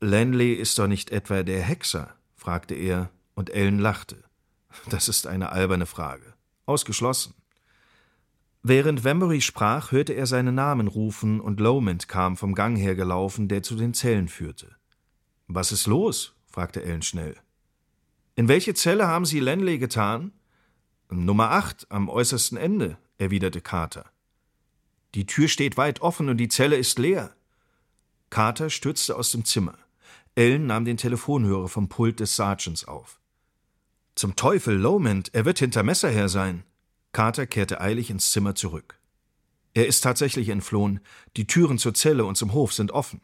Lanley 0.00 0.52
ist 0.52 0.78
doch 0.78 0.86
nicht 0.86 1.10
etwa 1.10 1.42
der 1.42 1.62
Hexer? 1.62 2.14
fragte 2.36 2.74
er, 2.74 3.10
und 3.34 3.50
Ellen 3.50 3.78
lachte. 3.78 4.24
Das 4.88 5.08
ist 5.08 5.26
eine 5.26 5.52
alberne 5.52 5.86
Frage. 5.86 6.34
Ausgeschlossen. 6.68 7.34
Während 8.62 9.04
Wembury 9.04 9.40
sprach, 9.40 9.92
hörte 9.92 10.12
er 10.12 10.26
seinen 10.26 10.54
Namen 10.54 10.88
rufen, 10.88 11.40
und 11.40 11.60
Lomond 11.60 12.08
kam 12.08 12.36
vom 12.36 12.54
Gang 12.54 12.76
her 12.76 12.94
gelaufen, 12.94 13.48
der 13.48 13.62
zu 13.62 13.76
den 13.76 13.94
Zellen 13.94 14.28
führte. 14.28 14.76
Was 15.46 15.72
ist 15.72 15.86
los? 15.86 16.34
fragte 16.46 16.82
Ellen 16.82 17.02
schnell. 17.02 17.36
In 18.34 18.48
welche 18.48 18.74
Zelle 18.74 19.06
haben 19.06 19.24
Sie 19.24 19.40
Lenley 19.40 19.78
getan? 19.78 20.32
Nummer 21.10 21.52
acht, 21.52 21.86
am 21.90 22.08
äußersten 22.08 22.58
Ende, 22.58 22.98
erwiderte 23.16 23.60
Carter. 23.60 24.04
Die 25.14 25.24
Tür 25.24 25.48
steht 25.48 25.76
weit 25.76 26.02
offen 26.02 26.28
und 26.28 26.36
die 26.36 26.48
Zelle 26.48 26.76
ist 26.76 26.98
leer. 26.98 27.34
Carter 28.30 28.68
stürzte 28.68 29.16
aus 29.16 29.30
dem 29.30 29.44
Zimmer. 29.44 29.78
Ellen 30.34 30.66
nahm 30.66 30.84
den 30.84 30.98
Telefonhörer 30.98 31.68
vom 31.68 31.88
Pult 31.88 32.20
des 32.20 32.36
Sergeants 32.36 32.84
auf. 32.84 33.17
Zum 34.18 34.34
Teufel, 34.34 34.74
Lomond, 34.74 35.32
er 35.32 35.44
wird 35.44 35.60
hinter 35.60 35.84
Messer 35.84 36.10
her 36.10 36.28
sein. 36.28 36.64
Carter 37.12 37.46
kehrte 37.46 37.80
eilig 37.80 38.10
ins 38.10 38.32
Zimmer 38.32 38.56
zurück. 38.56 38.98
Er 39.74 39.86
ist 39.86 40.00
tatsächlich 40.00 40.48
entflohen. 40.48 40.98
Die 41.36 41.46
Türen 41.46 41.78
zur 41.78 41.94
Zelle 41.94 42.24
und 42.24 42.34
zum 42.34 42.52
Hof 42.52 42.72
sind 42.72 42.90
offen. 42.90 43.20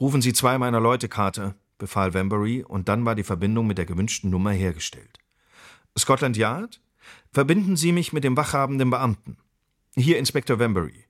Rufen 0.00 0.22
Sie 0.22 0.32
zwei 0.32 0.56
meiner 0.56 0.80
Leute, 0.80 1.10
Carter 1.10 1.56
befahl 1.76 2.14
Wambury, 2.14 2.64
und 2.66 2.88
dann 2.88 3.04
war 3.04 3.14
die 3.14 3.22
Verbindung 3.22 3.66
mit 3.66 3.76
der 3.76 3.84
gewünschten 3.84 4.30
Nummer 4.30 4.52
hergestellt. 4.52 5.18
Scotland 5.98 6.38
Yard? 6.38 6.80
Verbinden 7.30 7.76
Sie 7.76 7.92
mich 7.92 8.14
mit 8.14 8.24
dem 8.24 8.34
wachhabenden 8.34 8.88
Beamten. 8.88 9.36
Hier 9.94 10.16
Inspektor 10.16 10.58
Wambury. 10.58 11.04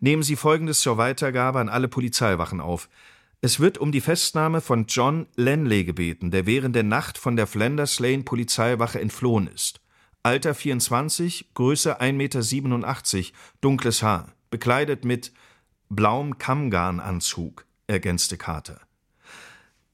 Nehmen 0.00 0.22
Sie 0.22 0.36
Folgendes 0.36 0.82
zur 0.82 0.98
Weitergabe 0.98 1.60
an 1.60 1.70
alle 1.70 1.88
Polizeiwachen 1.88 2.60
auf. 2.60 2.90
Es 3.40 3.60
wird 3.60 3.78
um 3.78 3.92
die 3.92 4.00
Festnahme 4.00 4.60
von 4.60 4.86
John 4.86 5.26
Lenley 5.36 5.84
gebeten, 5.84 6.32
der 6.32 6.46
während 6.46 6.74
der 6.74 6.82
Nacht 6.82 7.18
von 7.18 7.36
der 7.36 7.46
Flanders 7.46 8.00
Lane 8.00 8.24
Polizeiwache 8.24 9.00
entflohen 9.00 9.46
ist. 9.46 9.80
Alter 10.24 10.54
24, 10.54 11.54
Größe 11.54 12.00
1,87 12.00 13.16
Meter, 13.16 13.28
dunkles 13.60 14.02
Haar, 14.02 14.32
bekleidet 14.50 15.04
mit 15.04 15.32
blauem 15.88 16.38
Kammgarnanzug, 16.38 17.64
ergänzte 17.86 18.36
Carter. 18.36 18.80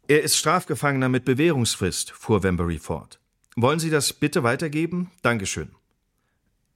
Er 0.09 0.23
ist 0.23 0.37
Strafgefangener 0.37 1.11
mit 1.11 1.27
Bewährungsfrist, 1.27 2.13
fuhr 2.13 2.43
Wembury 2.43 2.79
fort. 2.79 3.21
Wollen 3.57 3.79
Sie 3.79 3.91
das 3.91 4.15
bitte 4.15 4.43
weitergeben? 4.43 5.11
Dankeschön. 5.21 5.71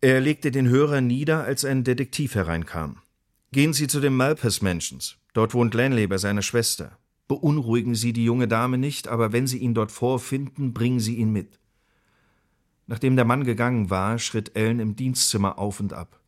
Er 0.03 0.21
legte 0.21 0.51
den 0.51 0.69
Hörer 0.69 1.01
nieder, 1.01 1.45
als 1.45 1.65
ein 1.65 1.83
Detektiv 1.83 2.35
hereinkam. 2.35 3.01
Gehen 3.51 3.73
Sie 3.73 3.87
zu 3.87 4.01
den 4.01 4.15
Malpas 4.15 4.61
Mansions. 4.61 5.17
Dort 5.33 5.55
wohnt 5.55 5.73
Lanley 5.73 6.07
bei 6.07 6.19
seiner 6.19 6.43
Schwester. 6.43 6.99
Beunruhigen 7.29 7.95
Sie 7.95 8.13
die 8.13 8.25
junge 8.25 8.47
Dame 8.47 8.77
nicht, 8.77 9.09
aber 9.09 9.33
wenn 9.33 9.47
Sie 9.47 9.59
ihn 9.59 9.73
dort 9.73 9.91
vorfinden, 9.91 10.75
bringen 10.75 11.01
Sie 11.01 11.17
ihn 11.17 11.33
mit. 11.33 11.59
Nachdem 12.87 13.17
der 13.17 13.25
Mann 13.25 13.45
gegangen 13.45 13.89
war, 13.89 14.19
schritt 14.19 14.55
Ellen 14.55 14.81
im 14.81 14.97
Dienstzimmer 14.97 15.59
auf 15.59 15.81
und 15.81 15.95
ab. 15.95 16.21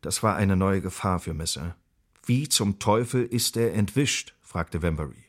Das 0.00 0.22
war 0.22 0.36
eine 0.36 0.56
neue 0.56 0.80
Gefahr 0.80 1.18
für 1.18 1.34
Messer. 1.34 1.76
Wie 2.24 2.48
zum 2.48 2.78
Teufel 2.78 3.24
ist 3.24 3.58
er 3.58 3.74
entwischt? 3.74 4.34
fragte 4.40 4.80
Wembury. 4.80 5.24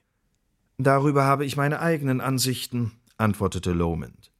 Darüber 0.77 1.25
habe 1.25 1.45
ich 1.45 1.57
meine 1.57 1.81
eigenen 1.81 2.21
Ansichten, 2.21 2.93
antwortete 3.17 3.71
Lomond. 3.71 4.31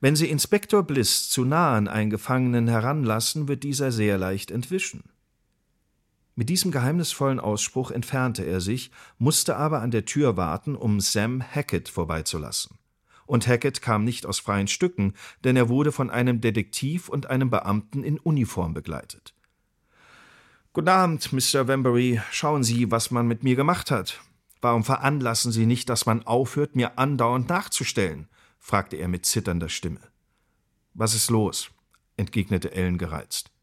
Wenn 0.00 0.14
Sie 0.14 0.28
Inspektor 0.28 0.84
Bliss 0.84 1.30
zu 1.30 1.44
nah 1.44 1.76
an 1.76 1.88
einen 1.88 2.10
Gefangenen 2.10 2.68
heranlassen, 2.68 3.48
wird 3.48 3.62
dieser 3.64 3.90
sehr 3.90 4.18
leicht 4.18 4.50
entwischen. 4.50 5.04
Mit 6.36 6.48
diesem 6.48 6.72
geheimnisvollen 6.72 7.38
Ausspruch 7.38 7.90
entfernte 7.90 8.44
er 8.44 8.60
sich, 8.60 8.90
musste 9.18 9.56
aber 9.56 9.80
an 9.80 9.92
der 9.92 10.04
Tür 10.04 10.36
warten, 10.36 10.74
um 10.74 11.00
Sam 11.00 11.42
Hackett 11.42 11.88
vorbeizulassen. 11.88 12.78
Und 13.26 13.46
Hackett 13.46 13.80
kam 13.80 14.04
nicht 14.04 14.26
aus 14.26 14.40
freien 14.40 14.66
Stücken, 14.66 15.14
denn 15.44 15.56
er 15.56 15.68
wurde 15.68 15.92
von 15.92 16.10
einem 16.10 16.40
Detektiv 16.40 17.08
und 17.08 17.30
einem 17.30 17.50
Beamten 17.50 18.02
in 18.02 18.18
Uniform 18.18 18.74
begleitet. 18.74 19.34
Guten 20.72 20.88
Abend, 20.88 21.32
Mr. 21.32 21.68
Wembury. 21.68 22.20
Schauen 22.32 22.64
Sie, 22.64 22.90
was 22.90 23.12
man 23.12 23.28
mit 23.28 23.44
mir 23.44 23.54
gemacht 23.54 23.92
hat. 23.92 24.20
Warum 24.60 24.82
veranlassen 24.82 25.52
Sie 25.52 25.66
nicht, 25.66 25.88
dass 25.88 26.04
man 26.04 26.26
aufhört, 26.26 26.74
mir 26.74 26.98
andauernd 26.98 27.48
nachzustellen? 27.48 28.28
fragte 28.58 28.96
er 28.96 29.06
mit 29.06 29.24
zitternder 29.24 29.68
Stimme. 29.68 30.00
Was 30.94 31.14
ist 31.14 31.30
los? 31.30 31.70
entgegnete 32.16 32.72
Ellen 32.72 32.98
gereizt. 32.98 33.53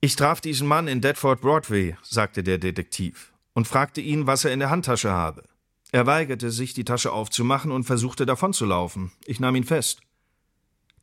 Ich 0.00 0.14
traf 0.14 0.40
diesen 0.40 0.68
Mann 0.68 0.86
in 0.86 1.00
Deadford 1.00 1.40
Broadway, 1.40 1.96
sagte 2.02 2.44
der 2.44 2.58
Detektiv, 2.58 3.32
und 3.52 3.66
fragte 3.66 4.00
ihn, 4.00 4.28
was 4.28 4.44
er 4.44 4.52
in 4.52 4.60
der 4.60 4.70
Handtasche 4.70 5.10
habe. 5.10 5.42
Er 5.90 6.06
weigerte 6.06 6.52
sich, 6.52 6.72
die 6.72 6.84
Tasche 6.84 7.10
aufzumachen 7.10 7.72
und 7.72 7.82
versuchte 7.82 8.24
davonzulaufen. 8.24 9.10
Ich 9.26 9.40
nahm 9.40 9.56
ihn 9.56 9.64
fest. 9.64 10.00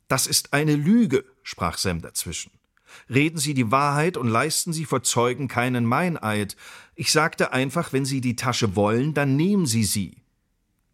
Das 0.08 0.26
ist 0.26 0.54
eine 0.54 0.76
Lüge, 0.76 1.26
sprach 1.42 1.76
Sam 1.76 2.00
dazwischen. 2.00 2.52
Reden 3.10 3.36
Sie 3.36 3.52
die 3.52 3.70
Wahrheit 3.70 4.16
und 4.16 4.28
leisten 4.28 4.72
Sie 4.72 4.86
vor 4.86 5.02
Zeugen 5.02 5.48
keinen 5.48 5.84
Meineid. 5.84 6.56
Ich 6.94 7.12
sagte 7.12 7.52
einfach, 7.52 7.92
wenn 7.92 8.06
Sie 8.06 8.22
die 8.22 8.36
Tasche 8.36 8.76
wollen, 8.76 9.12
dann 9.12 9.36
nehmen 9.36 9.66
Sie 9.66 9.84
sie. 9.84 10.22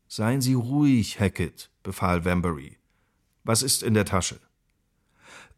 Seien 0.09 0.41
Sie 0.41 0.55
ruhig, 0.55 1.21
Hackett, 1.21 1.71
befahl 1.85 2.25
Wambury. 2.25 2.79
Was 3.45 3.63
ist 3.63 3.85
in 3.85 3.95
der 3.95 4.07
Tasche? 4.07 4.41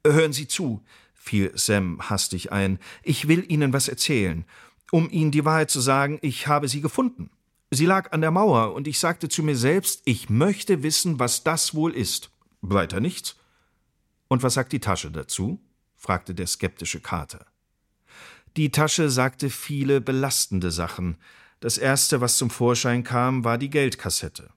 Hören 0.06 0.34
Sie 0.34 0.46
zu 0.46 0.82
fiel 1.24 1.52
Sam 1.54 2.10
hastig 2.10 2.52
ein. 2.52 2.78
Ich 3.02 3.28
will 3.28 3.50
Ihnen 3.50 3.72
was 3.72 3.88
erzählen. 3.88 4.44
Um 4.92 5.10
Ihnen 5.10 5.30
die 5.30 5.44
Wahrheit 5.44 5.70
zu 5.70 5.80
sagen, 5.80 6.18
ich 6.20 6.46
habe 6.46 6.68
sie 6.68 6.82
gefunden. 6.82 7.30
Sie 7.70 7.86
lag 7.86 8.12
an 8.12 8.20
der 8.20 8.30
Mauer, 8.30 8.74
und 8.74 8.86
ich 8.86 8.98
sagte 8.98 9.28
zu 9.28 9.42
mir 9.42 9.56
selbst, 9.56 10.02
ich 10.04 10.28
möchte 10.28 10.82
wissen, 10.82 11.18
was 11.18 11.42
das 11.42 11.74
wohl 11.74 11.92
ist. 11.92 12.30
Weiter 12.60 13.00
nichts. 13.00 13.36
Und 14.28 14.42
was 14.42 14.54
sagt 14.54 14.72
die 14.72 14.80
Tasche 14.80 15.10
dazu? 15.10 15.60
fragte 15.96 16.34
der 16.34 16.46
skeptische 16.46 17.00
Kater. 17.00 17.46
Die 18.58 18.70
Tasche 18.70 19.08
sagte 19.08 19.48
viele 19.48 20.02
belastende 20.02 20.70
Sachen. 20.70 21.16
Das 21.60 21.78
erste, 21.78 22.20
was 22.20 22.36
zum 22.36 22.50
Vorschein 22.50 23.02
kam, 23.02 23.44
war 23.44 23.56
die 23.56 23.70
Geldkassette. 23.70 24.50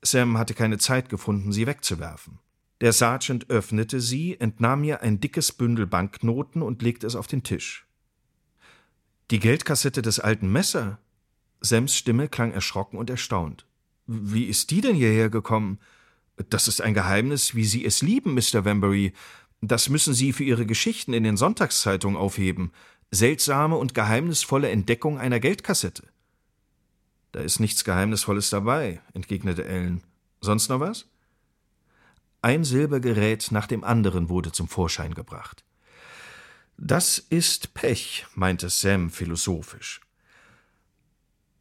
Sam 0.00 0.38
hatte 0.38 0.54
keine 0.54 0.78
Zeit 0.78 1.08
gefunden, 1.08 1.52
sie 1.52 1.66
wegzuwerfen. 1.66 2.38
Der 2.84 2.92
Sergeant 2.92 3.48
öffnete 3.48 3.98
sie, 3.98 4.38
entnahm 4.38 4.82
mir 4.82 5.00
ein 5.00 5.18
dickes 5.18 5.52
Bündel 5.52 5.86
Banknoten 5.86 6.60
und 6.60 6.82
legte 6.82 7.06
es 7.06 7.16
auf 7.16 7.26
den 7.26 7.42
Tisch. 7.42 7.86
Die 9.30 9.38
Geldkassette 9.38 10.02
des 10.02 10.20
alten 10.20 10.52
Messer? 10.52 10.98
Sams 11.62 11.96
Stimme 11.96 12.28
klang 12.28 12.52
erschrocken 12.52 12.98
und 12.98 13.08
erstaunt. 13.08 13.64
Wie 14.06 14.44
ist 14.44 14.70
die 14.70 14.82
denn 14.82 14.96
hierher 14.96 15.30
gekommen? 15.30 15.78
Das 16.50 16.68
ist 16.68 16.82
ein 16.82 16.92
Geheimnis, 16.92 17.54
wie 17.54 17.64
Sie 17.64 17.86
es 17.86 18.02
lieben, 18.02 18.34
Mr. 18.34 18.66
Wambury. 18.66 19.14
Das 19.62 19.88
müssen 19.88 20.12
Sie 20.12 20.34
für 20.34 20.44
Ihre 20.44 20.66
Geschichten 20.66 21.14
in 21.14 21.24
den 21.24 21.38
Sonntagszeitungen 21.38 22.18
aufheben. 22.18 22.70
Seltsame 23.10 23.76
und 23.76 23.94
geheimnisvolle 23.94 24.68
Entdeckung 24.68 25.18
einer 25.18 25.40
Geldkassette. 25.40 26.02
Da 27.32 27.40
ist 27.40 27.60
nichts 27.60 27.82
Geheimnisvolles 27.82 28.50
dabei, 28.50 29.00
entgegnete 29.14 29.64
Ellen. 29.64 30.02
Sonst 30.42 30.68
noch 30.68 30.80
was? 30.80 31.06
Ein 32.44 32.62
Silbergerät 32.62 33.52
nach 33.52 33.66
dem 33.66 33.84
anderen 33.84 34.28
wurde 34.28 34.52
zum 34.52 34.68
Vorschein 34.68 35.14
gebracht. 35.14 35.64
Das 36.76 37.18
ist 37.18 37.72
Pech, 37.72 38.26
meinte 38.34 38.68
Sam 38.68 39.08
philosophisch. 39.08 40.02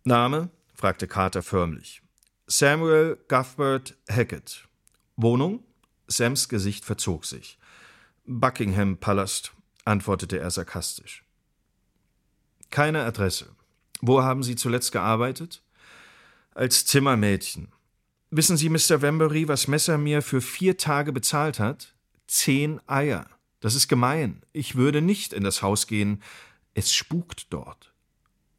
Name? 0.04 0.50
fragte 0.74 1.08
Carter 1.08 1.42
förmlich. 1.42 2.02
Samuel 2.48 3.16
Cuthbert 3.30 3.96
Hackett. 4.12 4.68
Wohnung? 5.16 5.64
Sams 6.08 6.50
Gesicht 6.50 6.84
verzog 6.84 7.24
sich. 7.24 7.58
Buckingham 8.26 8.98
Palast, 8.98 9.54
antwortete 9.86 10.38
er 10.38 10.52
sarkastisch. 10.52 11.24
Keine 12.72 13.06
Adresse. 13.06 13.56
Wo 14.02 14.22
haben 14.22 14.44
Sie 14.44 14.58
zuletzt 14.58 14.92
gearbeitet? 14.92 15.64
Als 16.54 16.86
Zimmermädchen. 16.86 17.72
Wissen 18.36 18.58
Sie, 18.58 18.70
Mr. 18.70 19.04
Wembury, 19.04 19.48
was 19.48 19.68
Messer 19.68 20.00
mir 20.00 20.24
für 20.24 20.42
vier 20.42 20.76
Tage 20.76 21.14
bezahlt 21.14 21.60
hat? 21.60 21.94
Zehn 22.26 22.82
Eier. 22.88 23.28
Das 23.60 23.76
ist 23.76 23.88
gemein. 23.88 24.42
Ich 24.54 24.74
würde 24.74 25.04
nicht 25.04 25.34
in 25.34 25.44
das 25.44 25.62
Haus 25.62 25.86
gehen. 25.86 26.24
Es 26.74 26.92
spukt 26.92 27.54
dort. 27.54 27.94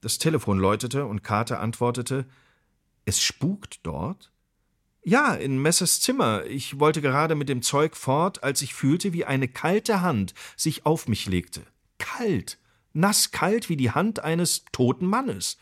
Das 0.01 0.19
Telefon 0.19 0.61
läutete 0.61 1.07
und 1.07 1.25
Carter 1.25 1.59
antwortete: 1.59 2.25
Es 3.05 3.21
spukt 3.21 3.81
dort? 3.83 4.31
Ja, 5.03 5.35
in 5.35 5.61
Messers 5.61 6.01
Zimmer. 6.01 6.45
Ich 6.45 6.79
wollte 6.79 7.03
gerade 7.03 7.35
mit 7.35 7.49
dem 7.49 7.61
Zeug 7.61 7.97
fort, 7.97 8.45
als 8.45 8.63
ich 8.63 8.75
fühlte, 8.75 9.13
wie 9.13 9.25
eine 9.25 9.49
kalte 9.49 10.03
Hand 10.03 10.35
sich 10.57 10.87
auf 10.87 11.09
mich 11.09 11.27
legte. 11.27 11.63
Kalt. 11.99 12.59
Nasskalt 12.93 13.69
wie 13.69 13.77
die 13.77 13.91
Hand 13.91 14.21
eines 14.21 14.67
toten 14.71 15.07
Mannes. 15.07 15.59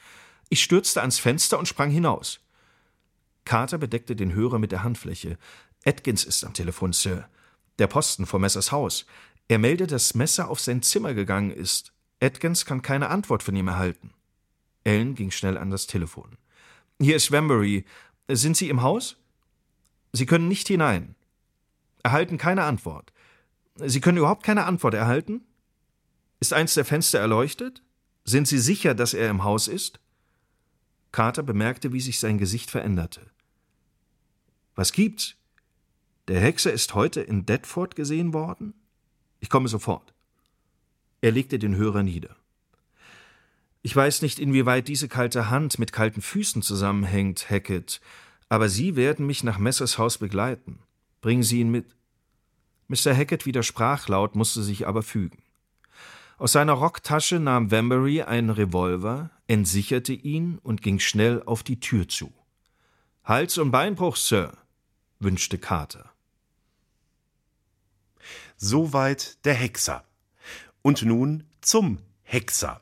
Ich 0.51 0.63
stürzte 0.63 1.01
ans 1.01 1.19
Fenster 1.19 1.59
und 1.59 1.67
sprang 1.67 1.91
hinaus. 1.91 2.43
Carter 3.45 3.79
bedeckte 3.79 4.17
den 4.17 4.35
Hörer 4.35 4.59
mit 4.59 4.73
der 4.73 4.83
Handfläche. 4.83 5.39
Atkins 5.85 6.25
ist 6.25 6.45
am 6.45 6.55
Telefon, 6.55 6.93
Sir. 6.93 7.29
Der 7.79 7.87
Posten 7.87 8.27
vor 8.27 8.41
Messers 8.41 8.73
Haus. 8.73 9.07
Er 9.49 9.59
meldet, 9.59 9.91
dass 9.93 10.15
Messer 10.15 10.49
auf 10.49 10.61
sein 10.61 10.83
Zimmer 10.83 11.15
gegangen 11.15 11.51
ist. 11.51 11.93
Atkins 12.21 12.65
kann 12.65 12.83
keine 12.83 13.09
Antwort 13.09 13.43
von 13.43 13.57
ihm 13.57 13.69
erhalten. 13.69 14.13
Ellen 14.85 15.15
ging 15.15 15.31
schnell 15.31 15.59
an 15.59 15.71
das 15.71 15.87
Telefon. 15.87 16.37
Hier 17.01 17.17
ist 17.17 17.33
Wambury. 17.33 17.85
Sind 18.29 18.57
Sie 18.57 18.69
im 18.69 18.83
Haus? 18.83 19.17
Sie 20.13 20.27
können 20.27 20.49
nicht 20.49 20.69
hinein. 20.69 21.15
Erhalten 22.03 22.39
keine 22.39 22.65
Antwort. 22.65 23.13
Sie 23.77 24.01
können 24.01 24.19
überhaupt 24.19 24.45
keine 24.45 24.65
Antwort 24.65 24.95
erhalten? 24.95 25.43
Ist 26.41 26.53
eins 26.53 26.75
der 26.75 26.85
Fenster 26.85 27.19
erleuchtet? 27.19 27.83
Sind 28.25 28.47
Sie 28.47 28.59
sicher, 28.59 28.95
dass 28.95 29.15
er 29.15 29.31
im 29.31 29.45
Haus 29.45 29.69
ist? 29.69 30.01
Carter 31.11 31.43
bemerkte, 31.43 31.93
wie 31.93 32.01
sich 32.01 32.21
sein 32.21 32.39
Gesicht 32.39 32.71
veränderte. 32.71 33.32
Was 34.75 34.93
gibt's? 34.93 35.37
Der 36.29 36.41
Hexer 36.41 36.73
ist 36.73 36.95
heute 36.95 37.21
in 37.21 37.47
Deptford 37.47 37.97
gesehen 37.97 38.33
worden? 38.33 38.75
Ich 39.41 39.51
komme 39.51 39.69
sofort. 39.69 40.15
Er 41.21 41.33
legte 41.33 41.59
den 41.59 41.77
Hörer 41.77 42.03
nieder. 42.03 42.37
Ich 43.83 43.95
weiß 43.95 44.23
nicht, 44.23 44.39
inwieweit 44.39 44.87
diese 44.87 45.09
kalte 45.09 45.51
Hand 45.51 45.79
mit 45.79 45.93
kalten 45.93 46.23
Füßen 46.23 46.63
zusammenhängt, 46.63 47.51
Hackett, 47.51 48.01
aber 48.49 48.69
Sie 48.69 48.95
werden 48.95 49.27
mich 49.27 49.43
nach 49.43 49.59
Messers 49.59 49.99
Haus 49.99 50.19
begleiten. 50.19 50.79
Bringen 51.21 51.43
Sie 51.43 51.61
ihn 51.61 51.71
mit. 51.71 51.97
Mr. 52.87 53.17
Hackett 53.17 53.47
widersprach 53.47 54.09
laut, 54.09 54.37
musste 54.37 54.63
sich 54.63 54.87
aber 54.87 55.03
fügen. 55.03 55.43
Aus 56.39 56.53
seiner 56.53 56.75
Rocktasche 56.75 57.41
nahm 57.41 57.71
Wambury 57.71 58.23
einen 58.23 58.51
Revolver, 58.51 59.31
entsicherte 59.47 60.13
ihn 60.13 60.59
und 60.63 60.83
ging 60.83 60.99
schnell 60.99 61.43
auf 61.45 61.63
die 61.63 61.81
Tür 61.81 62.09
zu. 62.09 62.33
Hals- 63.25 63.59
und 63.59 63.71
Beinbruch, 63.71 64.17
Sir, 64.17 64.53
wünschte 65.23 65.59
Carter. 65.59 66.13
Soweit 68.57 69.45
der 69.45 69.55
Hexer. 69.55 70.05
Und 70.83 71.03
nun 71.03 71.45
zum 71.61 71.99
Hexer 72.23 72.81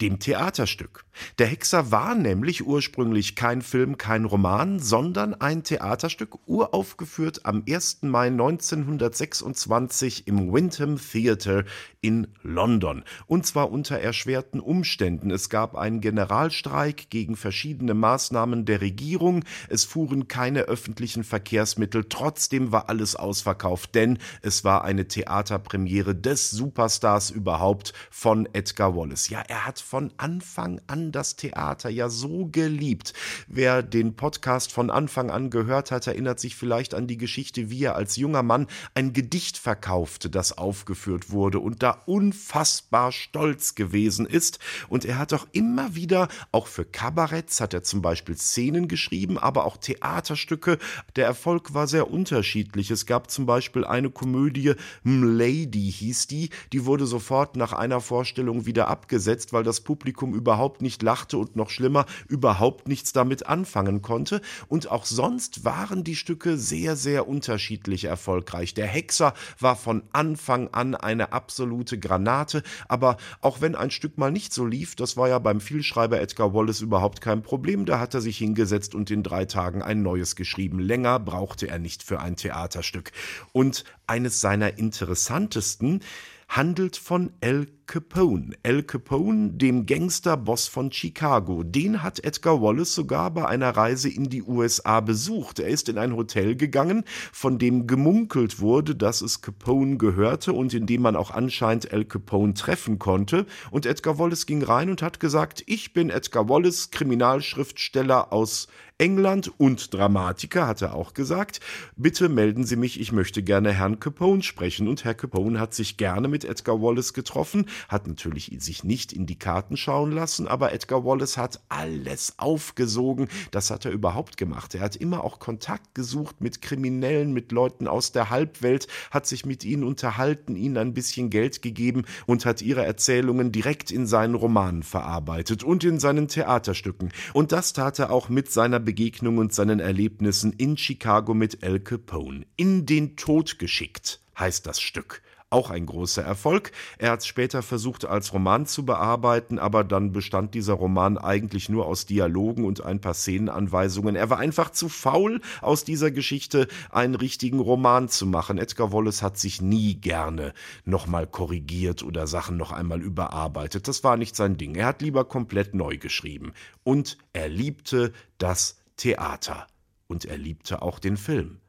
dem 0.00 0.18
Theaterstück. 0.18 1.05
Der 1.38 1.46
Hexer 1.46 1.90
war 1.90 2.14
nämlich 2.14 2.66
ursprünglich 2.66 3.36
kein 3.36 3.62
Film, 3.62 3.98
kein 3.98 4.24
Roman, 4.24 4.78
sondern 4.78 5.34
ein 5.34 5.62
Theaterstück, 5.62 6.36
uraufgeführt 6.46 7.44
am 7.44 7.64
1. 7.68 8.02
Mai 8.02 8.28
1926 8.28 10.26
im 10.26 10.52
Wyndham 10.52 10.98
Theatre 10.98 11.64
in 12.00 12.28
London. 12.42 13.02
Und 13.26 13.46
zwar 13.46 13.70
unter 13.70 13.98
erschwerten 13.98 14.60
Umständen. 14.60 15.30
Es 15.30 15.50
gab 15.50 15.74
einen 15.74 16.00
Generalstreik 16.00 17.10
gegen 17.10 17.36
verschiedene 17.36 17.94
Maßnahmen 17.94 18.64
der 18.64 18.80
Regierung. 18.80 19.44
Es 19.68 19.84
fuhren 19.84 20.28
keine 20.28 20.62
öffentlichen 20.62 21.24
Verkehrsmittel. 21.24 22.04
Trotzdem 22.08 22.70
war 22.70 22.88
alles 22.88 23.16
ausverkauft, 23.16 23.94
denn 23.94 24.18
es 24.42 24.64
war 24.64 24.84
eine 24.84 25.08
Theaterpremiere 25.08 26.14
des 26.14 26.50
Superstars 26.50 27.30
überhaupt 27.30 27.92
von 28.10 28.48
Edgar 28.52 28.96
Wallace. 28.96 29.28
Ja, 29.28 29.42
er 29.48 29.66
hat 29.66 29.80
von 29.80 30.12
Anfang 30.16 30.80
an 30.86 31.05
das 31.12 31.36
Theater 31.36 31.88
ja 31.88 32.08
so 32.08 32.46
geliebt. 32.46 33.12
Wer 33.46 33.82
den 33.82 34.16
Podcast 34.16 34.72
von 34.72 34.90
Anfang 34.90 35.30
an 35.30 35.50
gehört 35.50 35.90
hat, 35.90 36.06
erinnert 36.06 36.40
sich 36.40 36.56
vielleicht 36.56 36.94
an 36.94 37.06
die 37.06 37.16
Geschichte, 37.16 37.70
wie 37.70 37.84
er 37.84 37.94
als 37.94 38.16
junger 38.16 38.42
Mann 38.42 38.66
ein 38.94 39.12
Gedicht 39.12 39.56
verkaufte, 39.56 40.28
das 40.28 40.58
aufgeführt 40.58 41.30
wurde 41.30 41.60
und 41.60 41.82
da 41.84 42.02
unfassbar 42.06 43.12
stolz 43.12 43.76
gewesen 43.76 44.26
ist. 44.26 44.58
Und 44.88 45.04
er 45.04 45.18
hat 45.18 45.32
auch 45.32 45.46
immer 45.52 45.94
wieder, 45.94 46.26
auch 46.50 46.66
für 46.66 46.84
Kabaretts 46.84 47.60
hat 47.60 47.72
er 47.72 47.84
zum 47.84 48.02
Beispiel 48.02 48.36
Szenen 48.36 48.88
geschrieben, 48.88 49.38
aber 49.38 49.66
auch 49.66 49.76
Theaterstücke. 49.76 50.78
Der 51.14 51.26
Erfolg 51.26 51.74
war 51.74 51.86
sehr 51.86 52.10
unterschiedlich. 52.10 52.90
Es 52.90 53.06
gab 53.06 53.30
zum 53.30 53.46
Beispiel 53.46 53.84
eine 53.84 54.10
Komödie, 54.10 54.74
Lady 55.04 55.92
hieß 55.92 56.26
die, 56.26 56.50
die 56.72 56.84
wurde 56.86 57.06
sofort 57.06 57.54
nach 57.54 57.72
einer 57.72 58.00
Vorstellung 58.00 58.66
wieder 58.66 58.88
abgesetzt, 58.88 59.52
weil 59.52 59.62
das 59.62 59.76
das 59.76 59.82
Publikum 59.82 60.34
überhaupt 60.34 60.80
nicht 60.80 60.95
lachte 61.02 61.38
und 61.38 61.56
noch 61.56 61.70
schlimmer, 61.70 62.06
überhaupt 62.28 62.88
nichts 62.88 63.12
damit 63.12 63.46
anfangen 63.46 64.02
konnte. 64.02 64.40
Und 64.68 64.90
auch 64.90 65.04
sonst 65.04 65.64
waren 65.64 66.04
die 66.04 66.16
Stücke 66.16 66.56
sehr, 66.56 66.96
sehr 66.96 67.28
unterschiedlich 67.28 68.04
erfolgreich. 68.04 68.74
Der 68.74 68.86
Hexer 68.86 69.34
war 69.58 69.76
von 69.76 70.02
Anfang 70.12 70.68
an 70.68 70.94
eine 70.94 71.32
absolute 71.32 71.98
Granate, 71.98 72.62
aber 72.88 73.16
auch 73.40 73.60
wenn 73.60 73.74
ein 73.74 73.90
Stück 73.90 74.18
mal 74.18 74.30
nicht 74.30 74.52
so 74.52 74.64
lief, 74.64 74.96
das 74.96 75.16
war 75.16 75.28
ja 75.28 75.38
beim 75.38 75.60
Vielschreiber 75.60 76.20
Edgar 76.20 76.54
Wallace 76.54 76.80
überhaupt 76.80 77.20
kein 77.20 77.42
Problem, 77.42 77.86
da 77.86 77.98
hat 77.98 78.14
er 78.14 78.20
sich 78.20 78.38
hingesetzt 78.38 78.94
und 78.94 79.10
in 79.10 79.22
drei 79.22 79.44
Tagen 79.44 79.82
ein 79.82 80.02
neues 80.02 80.36
geschrieben. 80.36 80.78
Länger 80.78 81.18
brauchte 81.18 81.68
er 81.68 81.78
nicht 81.78 82.02
für 82.02 82.20
ein 82.20 82.36
Theaterstück. 82.36 83.12
Und 83.52 83.84
eines 84.06 84.40
seiner 84.40 84.78
interessantesten 84.78 86.00
handelt 86.48 86.96
von 86.96 87.32
El 87.40 87.66
Capone. 87.86 88.56
El 88.64 88.82
Capone, 88.82 89.50
dem 89.50 89.86
Gangsterboss 89.86 90.66
von 90.66 90.90
Chicago. 90.90 91.62
Den 91.62 92.02
hat 92.02 92.24
Edgar 92.24 92.60
Wallace 92.60 92.94
sogar 92.94 93.30
bei 93.30 93.46
einer 93.46 93.70
Reise 93.70 94.08
in 94.08 94.28
die 94.28 94.42
USA 94.42 95.00
besucht. 95.00 95.60
Er 95.60 95.68
ist 95.68 95.88
in 95.88 95.96
ein 95.96 96.16
Hotel 96.16 96.56
gegangen, 96.56 97.04
von 97.32 97.58
dem 97.58 97.86
gemunkelt 97.86 98.58
wurde, 98.58 98.96
dass 98.96 99.22
es 99.22 99.40
Capone 99.40 99.98
gehörte 99.98 100.52
und 100.52 100.74
in 100.74 100.86
dem 100.86 101.02
man 101.02 101.14
auch 101.14 101.30
anscheinend 101.30 101.92
El 101.92 102.04
Capone 102.04 102.54
treffen 102.54 102.98
konnte. 102.98 103.46
Und 103.70 103.86
Edgar 103.86 104.18
Wallace 104.18 104.46
ging 104.46 104.64
rein 104.64 104.90
und 104.90 105.00
hat 105.00 105.20
gesagt, 105.20 105.62
ich 105.66 105.92
bin 105.92 106.10
Edgar 106.10 106.48
Wallace, 106.48 106.90
Kriminalschriftsteller 106.90 108.32
aus 108.32 108.66
England 108.98 109.52
und 109.58 109.92
Dramatiker, 109.92 110.66
hat 110.66 110.80
er 110.80 110.94
auch 110.94 111.12
gesagt. 111.12 111.60
Bitte 111.96 112.30
melden 112.30 112.64
Sie 112.64 112.76
mich, 112.76 112.98
ich 112.98 113.12
möchte 113.12 113.42
gerne 113.42 113.72
Herrn 113.72 114.00
Capone 114.00 114.42
sprechen. 114.42 114.88
Und 114.88 115.04
Herr 115.04 115.14
Capone 115.14 115.60
hat 115.60 115.74
sich 115.74 115.98
gerne 115.98 116.28
mit 116.28 116.44
Edgar 116.44 116.80
Wallace 116.80 117.12
getroffen, 117.12 117.66
hat 117.88 118.06
natürlich 118.06 118.52
sich 118.58 118.84
nicht 118.84 119.12
in 119.12 119.26
die 119.26 119.38
Karten 119.38 119.76
schauen 119.76 120.12
lassen, 120.12 120.48
aber 120.48 120.72
Edgar 120.72 121.04
Wallace 121.04 121.36
hat 121.36 121.60
alles 121.68 122.34
aufgesogen. 122.38 123.28
Das 123.50 123.70
hat 123.70 123.84
er 123.84 123.90
überhaupt 123.90 124.36
gemacht. 124.36 124.74
Er 124.74 124.80
hat 124.80 124.96
immer 124.96 125.24
auch 125.24 125.38
Kontakt 125.38 125.94
gesucht 125.94 126.40
mit 126.40 126.62
Kriminellen, 126.62 127.32
mit 127.32 127.52
Leuten 127.52 127.88
aus 127.88 128.12
der 128.12 128.30
Halbwelt, 128.30 128.86
hat 129.10 129.26
sich 129.26 129.46
mit 129.46 129.64
ihnen 129.64 129.84
unterhalten, 129.84 130.56
ihnen 130.56 130.76
ein 130.76 130.94
bisschen 130.94 131.30
Geld 131.30 131.62
gegeben 131.62 132.04
und 132.26 132.46
hat 132.46 132.62
ihre 132.62 132.84
Erzählungen 132.84 133.52
direkt 133.52 133.90
in 133.90 134.06
seinen 134.06 134.34
Romanen 134.34 134.82
verarbeitet 134.82 135.64
und 135.64 135.84
in 135.84 135.98
seinen 136.00 136.28
Theaterstücken. 136.28 137.12
Und 137.32 137.52
das 137.52 137.72
tat 137.72 137.98
er 137.98 138.10
auch 138.10 138.28
mit 138.28 138.50
seiner 138.50 138.80
Begegnung 138.80 139.38
und 139.38 139.52
seinen 139.52 139.80
Erlebnissen 139.80 140.52
in 140.52 140.76
Chicago 140.76 141.34
mit 141.34 141.62
El 141.62 141.80
Capone. 141.80 142.46
In 142.56 142.86
den 142.86 143.16
Tod 143.16 143.58
geschickt 143.58 144.20
heißt 144.38 144.66
das 144.66 144.80
Stück. 144.80 145.22
Auch 145.48 145.70
ein 145.70 145.86
großer 145.86 146.24
Erfolg. 146.24 146.72
Er 146.98 147.12
hat 147.12 147.20
es 147.20 147.26
später 147.26 147.62
versucht 147.62 148.04
als 148.04 148.32
Roman 148.32 148.66
zu 148.66 148.84
bearbeiten, 148.84 149.60
aber 149.60 149.84
dann 149.84 150.10
bestand 150.10 150.54
dieser 150.54 150.74
Roman 150.74 151.18
eigentlich 151.18 151.68
nur 151.68 151.86
aus 151.86 152.04
Dialogen 152.04 152.64
und 152.64 152.84
ein 152.84 153.00
paar 153.00 153.14
Szenenanweisungen. 153.14 154.16
Er 154.16 154.28
war 154.28 154.40
einfach 154.40 154.70
zu 154.70 154.88
faul, 154.88 155.40
aus 155.60 155.84
dieser 155.84 156.10
Geschichte 156.10 156.66
einen 156.90 157.14
richtigen 157.14 157.60
Roman 157.60 158.08
zu 158.08 158.26
machen. 158.26 158.58
Edgar 158.58 158.92
Wallace 158.92 159.22
hat 159.22 159.38
sich 159.38 159.62
nie 159.62 159.94
gerne 159.94 160.52
nochmal 160.84 161.28
korrigiert 161.28 162.02
oder 162.02 162.26
Sachen 162.26 162.56
noch 162.56 162.72
einmal 162.72 163.00
überarbeitet. 163.00 163.86
Das 163.86 164.02
war 164.02 164.16
nicht 164.16 164.34
sein 164.34 164.56
Ding. 164.56 164.74
Er 164.74 164.86
hat 164.86 165.00
lieber 165.00 165.24
komplett 165.24 165.76
neu 165.76 165.96
geschrieben. 165.96 166.54
Und 166.82 167.18
er 167.32 167.48
liebte 167.48 168.12
das 168.38 168.78
Theater. 168.96 169.68
Und 170.08 170.24
er 170.24 170.38
liebte 170.38 170.82
auch 170.82 170.98
den 170.98 171.16
Film. 171.16 171.60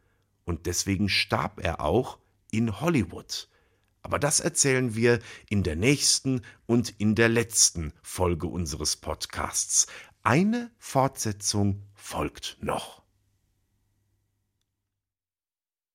Und 0.45 0.65
deswegen 0.65 1.09
starb 1.09 1.63
er 1.63 1.81
auch 1.81 2.17
in 2.49 2.81
Hollywood. 2.81 3.49
Aber 4.01 4.19
das 4.19 4.39
erzählen 4.39 4.95
wir 4.95 5.19
in 5.49 5.63
der 5.63 5.75
nächsten 5.75 6.41
und 6.65 6.93
in 6.97 7.15
der 7.15 7.29
letzten 7.29 7.93
Folge 8.01 8.47
unseres 8.47 8.95
Podcasts. 8.95 9.87
Eine 10.23 10.71
Fortsetzung 10.77 11.83
folgt 11.93 12.57
noch. 12.61 13.06